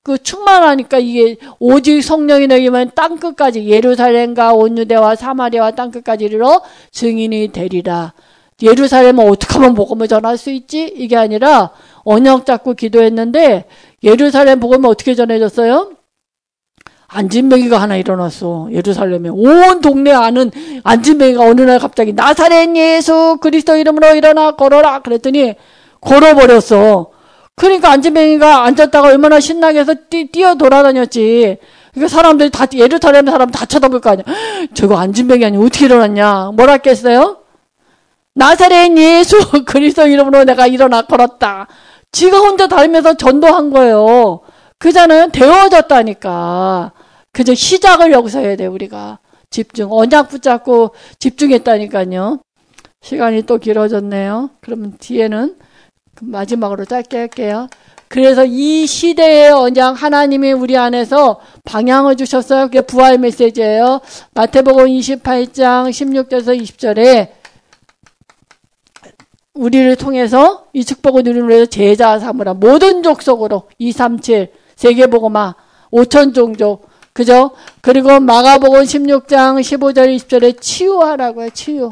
그 0.03 0.17
충만하니까 0.17 0.97
이게 0.97 1.37
오직 1.59 2.01
성령이 2.01 2.47
내기만 2.47 2.91
땅 2.95 3.17
끝까지 3.17 3.67
예루살렘과 3.67 4.53
온유대와 4.53 5.15
사마리아와 5.15 5.71
땅 5.71 5.91
끝까지 5.91 6.25
이르러 6.25 6.61
증인이 6.91 7.49
되리라. 7.49 8.13
예루살렘은 8.61 9.29
어떻게 9.29 9.53
하면 9.53 9.73
복음을 9.73 10.07
전할 10.07 10.37
수 10.37 10.49
있지? 10.49 10.91
이게 10.95 11.15
아니라 11.15 11.71
언약 12.09 12.47
잡고 12.47 12.73
기도했는데 12.73 13.65
예루살렘 14.01 14.59
복음을 14.59 14.89
어떻게 14.89 15.13
전해졌어요? 15.13 15.91
안진뱅이가 17.07 17.79
하나 17.79 17.97
일어났어. 17.97 18.67
예루살렘에 18.71 19.29
온 19.29 19.81
동네 19.81 20.11
아는 20.11 20.49
안진뱅이가 20.83 21.43
어느 21.43 21.61
날 21.61 21.77
갑자기 21.77 22.13
나사렛 22.13 22.75
예수 22.75 23.37
그리스도 23.41 23.75
이름으로 23.75 24.15
일어나 24.15 24.51
걸어라 24.51 24.99
그랬더니 24.99 25.53
걸어버렸어. 26.01 27.11
그러니까 27.55 27.91
안진뱅이가 27.91 28.63
앉았다가 28.63 29.07
얼마나 29.07 29.39
신나게 29.39 29.79
해서 29.79 29.93
뛰, 30.09 30.31
뛰어 30.31 30.55
돌아다녔지. 30.55 31.57
그러니까 31.93 32.15
사람들이 32.15 32.49
다 32.49 32.65
예루살렘 32.73 33.27
사람 33.27 33.51
다 33.51 33.65
쳐다볼 33.65 34.01
거 34.01 34.11
아니야. 34.11 34.25
저거 34.73 34.97
안진뱅이 34.97 35.45
아니야 35.45 35.59
어떻게 35.59 35.85
일어났냐. 35.85 36.51
뭐라 36.55 36.73
했겠어요? 36.73 37.37
나사렛 38.33 38.97
예수 38.97 39.37
그리스도 39.65 40.07
이름으로 40.07 40.43
내가 40.45 40.65
일어나 40.65 41.03
걸었다. 41.03 41.67
지가 42.11 42.39
혼자 42.39 42.67
다니면서 42.67 43.15
전도한 43.15 43.69
거예요. 43.71 44.41
그자는 44.77 45.31
되어졌다니까. 45.31 46.91
그저 47.31 47.53
시작을 47.53 48.11
여기서 48.11 48.39
해야 48.39 48.55
돼, 48.55 48.65
우리가. 48.65 49.19
집중. 49.49 49.91
언약 49.91 50.29
붙잡고 50.29 50.91
집중했다니까요. 51.19 52.39
시간이 53.01 53.43
또 53.43 53.57
길어졌네요. 53.57 54.51
그러면 54.61 54.95
뒤에는 54.99 55.55
마지막으로 56.21 56.85
짧게 56.85 57.17
할게요. 57.17 57.67
그래서 58.07 58.43
이 58.43 58.87
시대의 58.87 59.51
언약 59.51 60.01
하나님이 60.01 60.51
우리 60.51 60.75
안에서 60.75 61.39
방향을 61.63 62.15
주셨어요. 62.17 62.65
그게 62.65 62.81
부활 62.81 63.19
메시지예요. 63.19 64.01
마태복음 64.33 64.85
28장 64.87 65.89
16절에서 65.89 66.59
20절에 66.59 67.38
우리를 69.59 69.93
통해서 69.97 70.67
이 70.71 70.85
축복을 70.85 71.23
누리므로 71.23 71.53
해서 71.53 71.65
제자 71.65 72.17
삼으라. 72.17 72.53
모든 72.53 73.03
족속으로 73.03 73.63
237 73.77 74.53
세계복음화 74.77 75.55
5천 75.91 76.33
종족 76.33 76.87
그죠? 77.11 77.51
그리고 77.81 78.21
마가복음 78.21 78.83
16장 78.83 79.59
15절 79.59 80.15
20절에 80.15 80.61
치유하라고요. 80.61 81.49
치유. 81.49 81.91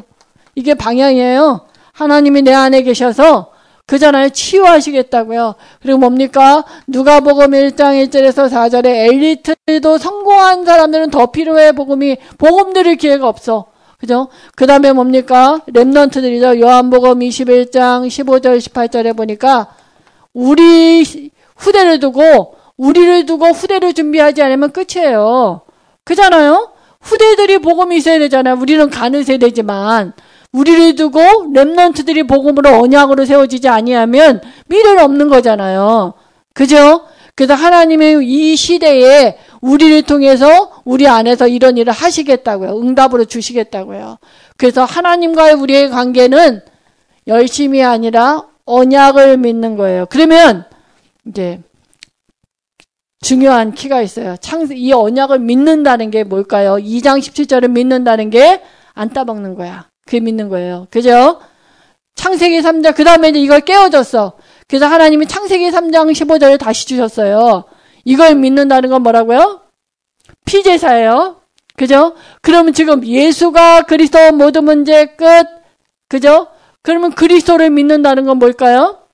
이게 0.54 0.72
방향이에요. 0.72 1.66
하나님이 1.92 2.40
내 2.40 2.54
안에 2.54 2.82
계셔서 2.82 3.52
그잖아요. 3.84 4.30
치유하시겠다고요. 4.30 5.54
그리고 5.82 5.98
뭡니까? 5.98 6.64
누가복음 6.86 7.50
1장 7.50 8.02
1절에서 8.08 8.48
4절에 8.48 8.86
엘리트도 8.86 9.98
성공한 9.98 10.64
사람들은 10.64 11.10
더 11.10 11.26
필요해 11.26 11.72
복음이 11.72 12.16
복음 12.38 12.72
들을 12.72 12.96
기회가 12.96 13.28
없어. 13.28 13.66
그죠? 13.98 14.28
그 14.54 14.66
다음에 14.66 14.92
뭡니까? 14.92 15.60
랩런트들이죠. 15.68 16.60
요한복음 16.60 17.18
21장 17.18 18.06
15절 18.06 18.58
18절에 18.58 19.16
보니까 19.16 19.74
우리 20.32 21.04
후대를 21.56 21.98
두고 21.98 22.54
우리를 22.76 23.26
두고 23.26 23.46
후대를 23.46 23.94
준비하지 23.94 24.40
않으면 24.40 24.70
끝이에요. 24.70 25.62
그잖아요? 26.04 26.70
후대들이 27.00 27.58
복음이 27.58 27.96
있어야 27.96 28.20
되잖아요. 28.20 28.56
우리는 28.60 28.88
가는 28.88 29.24
세대지만 29.24 30.12
우리를 30.52 30.94
두고 30.94 31.18
랩런트들이 31.52 32.28
복음으로 32.28 32.80
언약으로 32.80 33.24
세워지지 33.24 33.68
아니하면 33.68 34.40
미래는 34.68 35.02
없는 35.02 35.28
거잖아요. 35.28 36.14
그죠? 36.54 37.02
그래서 37.34 37.54
하나님의 37.54 38.24
이 38.24 38.56
시대에 38.56 39.38
우리를 39.60 40.02
통해서 40.02 40.82
우리 40.84 41.06
안에서 41.08 41.48
이런 41.48 41.76
일을 41.76 41.92
하시겠다고요. 41.92 42.80
응답으로 42.80 43.24
주시겠다고요. 43.24 44.18
그래서 44.56 44.84
하나님과의 44.84 45.54
우리의 45.54 45.90
관계는 45.90 46.60
열심이 47.26 47.82
아니라 47.82 48.44
언약을 48.64 49.38
믿는 49.38 49.76
거예요. 49.76 50.06
그러면 50.10 50.64
이제 51.26 51.60
중요한 53.20 53.72
키가 53.72 54.00
있어요. 54.02 54.36
이 54.74 54.92
언약을 54.92 55.40
믿는다는 55.40 56.10
게 56.10 56.24
뭘까요? 56.24 56.76
2장 56.76 57.18
17절을 57.18 57.68
믿는다는 57.70 58.30
게 58.30 58.62
안 58.98 59.10
따먹는 59.10 59.54
거야. 59.54 59.86
그게 60.04 60.18
믿는 60.18 60.48
거예요. 60.48 60.88
그죠? 60.90 61.40
창세기 62.16 62.58
3장, 62.58 62.96
그 62.96 63.04
다음에 63.04 63.28
이제 63.28 63.38
이걸 63.38 63.60
깨워줬어. 63.60 64.32
그래서 64.66 64.86
하나님이 64.86 65.26
창세기 65.26 65.70
3장 65.70 66.10
15절을 66.10 66.58
다시 66.58 66.84
주셨어요. 66.84 67.62
이걸 68.04 68.34
믿는다는 68.34 68.90
건 68.90 69.02
뭐라고요? 69.02 69.62
피제사예요. 70.44 71.40
그죠? 71.76 72.14
그러면 72.42 72.72
지금 72.72 73.04
예수가 73.04 73.82
그리스도 73.82 74.32
모든 74.32 74.64
문제 74.64 75.06
끝. 75.06 75.46
그죠? 76.08 76.48
그러면 76.82 77.12
그리스도를 77.12 77.70
믿는다는 77.70 78.24
건 78.24 78.38
뭘까요? 78.38 79.06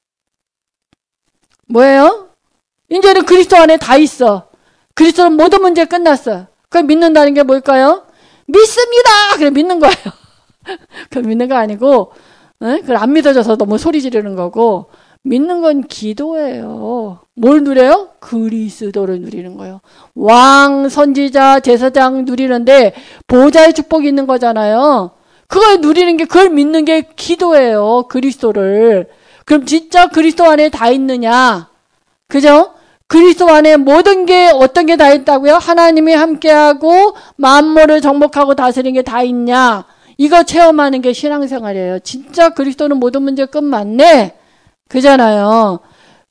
뭐예요? 1.66 2.30
이제는 2.91 3.24
그리스도 3.24 3.57
안에 3.57 3.76
다 3.76 3.97
있어. 3.97 4.49
그리스도는 4.95 5.37
모든 5.37 5.61
문제 5.61 5.85
끝났어요. 5.85 6.47
그 6.68 6.78
믿는다는 6.78 7.35
게 7.35 7.43
뭘까요? 7.43 8.07
믿습니다! 8.47 9.37
그래 9.37 9.51
믿는 9.51 9.80
거예요. 9.80 9.97
그 11.11 11.18
믿는 11.18 11.49
거 11.49 11.57
아니고 11.57 12.12
에? 12.62 12.80
그걸 12.80 12.97
안 12.97 13.12
믿어져서 13.12 13.57
너무 13.57 13.78
소리 13.78 14.01
지르는 14.01 14.37
거고 14.37 14.91
믿는 15.25 15.62
건 15.62 15.83
기도예요. 15.83 17.20
뭘 17.35 17.64
누려요? 17.64 18.11
그리스도를 18.20 19.20
누리는 19.20 19.57
거예요. 19.57 19.81
왕, 20.14 20.89
선지자, 20.89 21.61
제사장 21.61 22.25
누리는데 22.27 22.93
보좌의 23.27 23.72
축복이 23.72 24.07
있는 24.07 24.27
거잖아요. 24.27 25.12
그걸 25.49 25.81
누리는 25.81 26.16
게 26.18 26.25
그걸 26.27 26.51
믿는 26.51 26.85
게 26.85 27.03
기도예요. 27.16 28.05
그리스도를. 28.09 29.09
그럼 29.47 29.64
진짜 29.66 30.09
그리스도 30.09 30.45
안에 30.45 30.68
다 30.68 30.91
있느냐? 30.91 31.68
그죠? 32.29 32.72
그리스도 33.07 33.49
안에 33.49 33.77
모든 33.77 34.27
게 34.27 34.51
어떤 34.53 34.87
게 34.87 34.97
다 34.97 35.12
있다고요? 35.12 35.55
하나님이 35.55 36.12
함께하고 36.14 37.14
만물을 37.37 38.01
정복하고 38.01 38.55
다스리는 38.55 38.95
게 38.95 39.03
다 39.03 39.22
있냐? 39.22 39.85
이거 40.18 40.43
체험하는 40.43 41.01
게 41.01 41.12
신앙생활이에요. 41.12 41.99
진짜 42.01 42.51
그리스도는 42.51 42.99
모든 42.99 43.22
문제 43.22 43.47
끝 43.47 43.59
맞네? 43.64 44.35
그잖아요. 44.89 45.80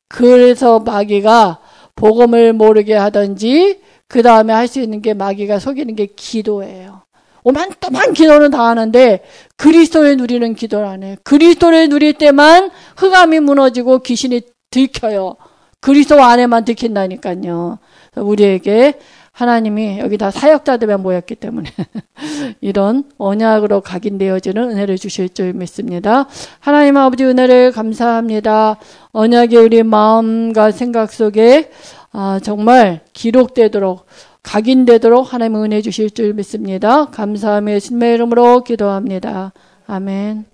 그래서 0.08 0.78
마귀가 0.80 1.58
복음을 1.96 2.52
모르게 2.52 2.94
하든지 2.94 3.80
그 4.08 4.22
다음에 4.22 4.52
할 4.52 4.68
수 4.68 4.80
있는 4.80 5.02
게 5.02 5.14
마귀가 5.14 5.58
속이는 5.58 5.94
게 5.96 6.06
기도예요. 6.06 7.02
오만 7.42 7.70
또만 7.78 8.14
기도는 8.14 8.50
다 8.50 8.64
하는데 8.64 9.20
그리스도를 9.56 10.16
누리는 10.16 10.54
기도를 10.54 10.86
안 10.86 11.02
해. 11.02 11.16
그리스도를 11.24 11.88
누릴 11.88 12.14
때만 12.14 12.70
흑암이 12.96 13.40
무너지고 13.40 13.98
귀신이 13.98 14.40
들켜요. 14.70 15.36
그리스도 15.80 16.22
안에만 16.22 16.64
들킨다니까요. 16.64 17.78
우리에게 18.16 18.94
하나님이 19.34 19.98
여기 19.98 20.16
다 20.16 20.30
사역자들만 20.30 21.02
모였기 21.02 21.34
때문에 21.34 21.68
이런 22.60 23.02
언약으로 23.18 23.80
각인되어지는 23.80 24.70
은혜를 24.70 24.96
주실 24.96 25.28
줄 25.28 25.52
믿습니다. 25.54 26.28
하나님 26.60 26.96
아버지 26.96 27.24
은혜를 27.24 27.72
감사합니다. 27.72 28.76
언약이 29.10 29.56
우리 29.56 29.82
마음과 29.82 30.70
생각 30.70 31.12
속에 31.12 31.70
아, 32.12 32.38
정말 32.44 33.00
기록되도록 33.12 34.06
각인되도록 34.44 35.34
하나님 35.34 35.56
은혜 35.56 35.82
주실 35.82 36.10
줄 36.10 36.32
믿습니다. 36.34 37.06
감사함의 37.06 37.80
신의 37.80 38.14
이름으로 38.14 38.62
기도합니다. 38.62 39.52
아멘. 39.88 40.53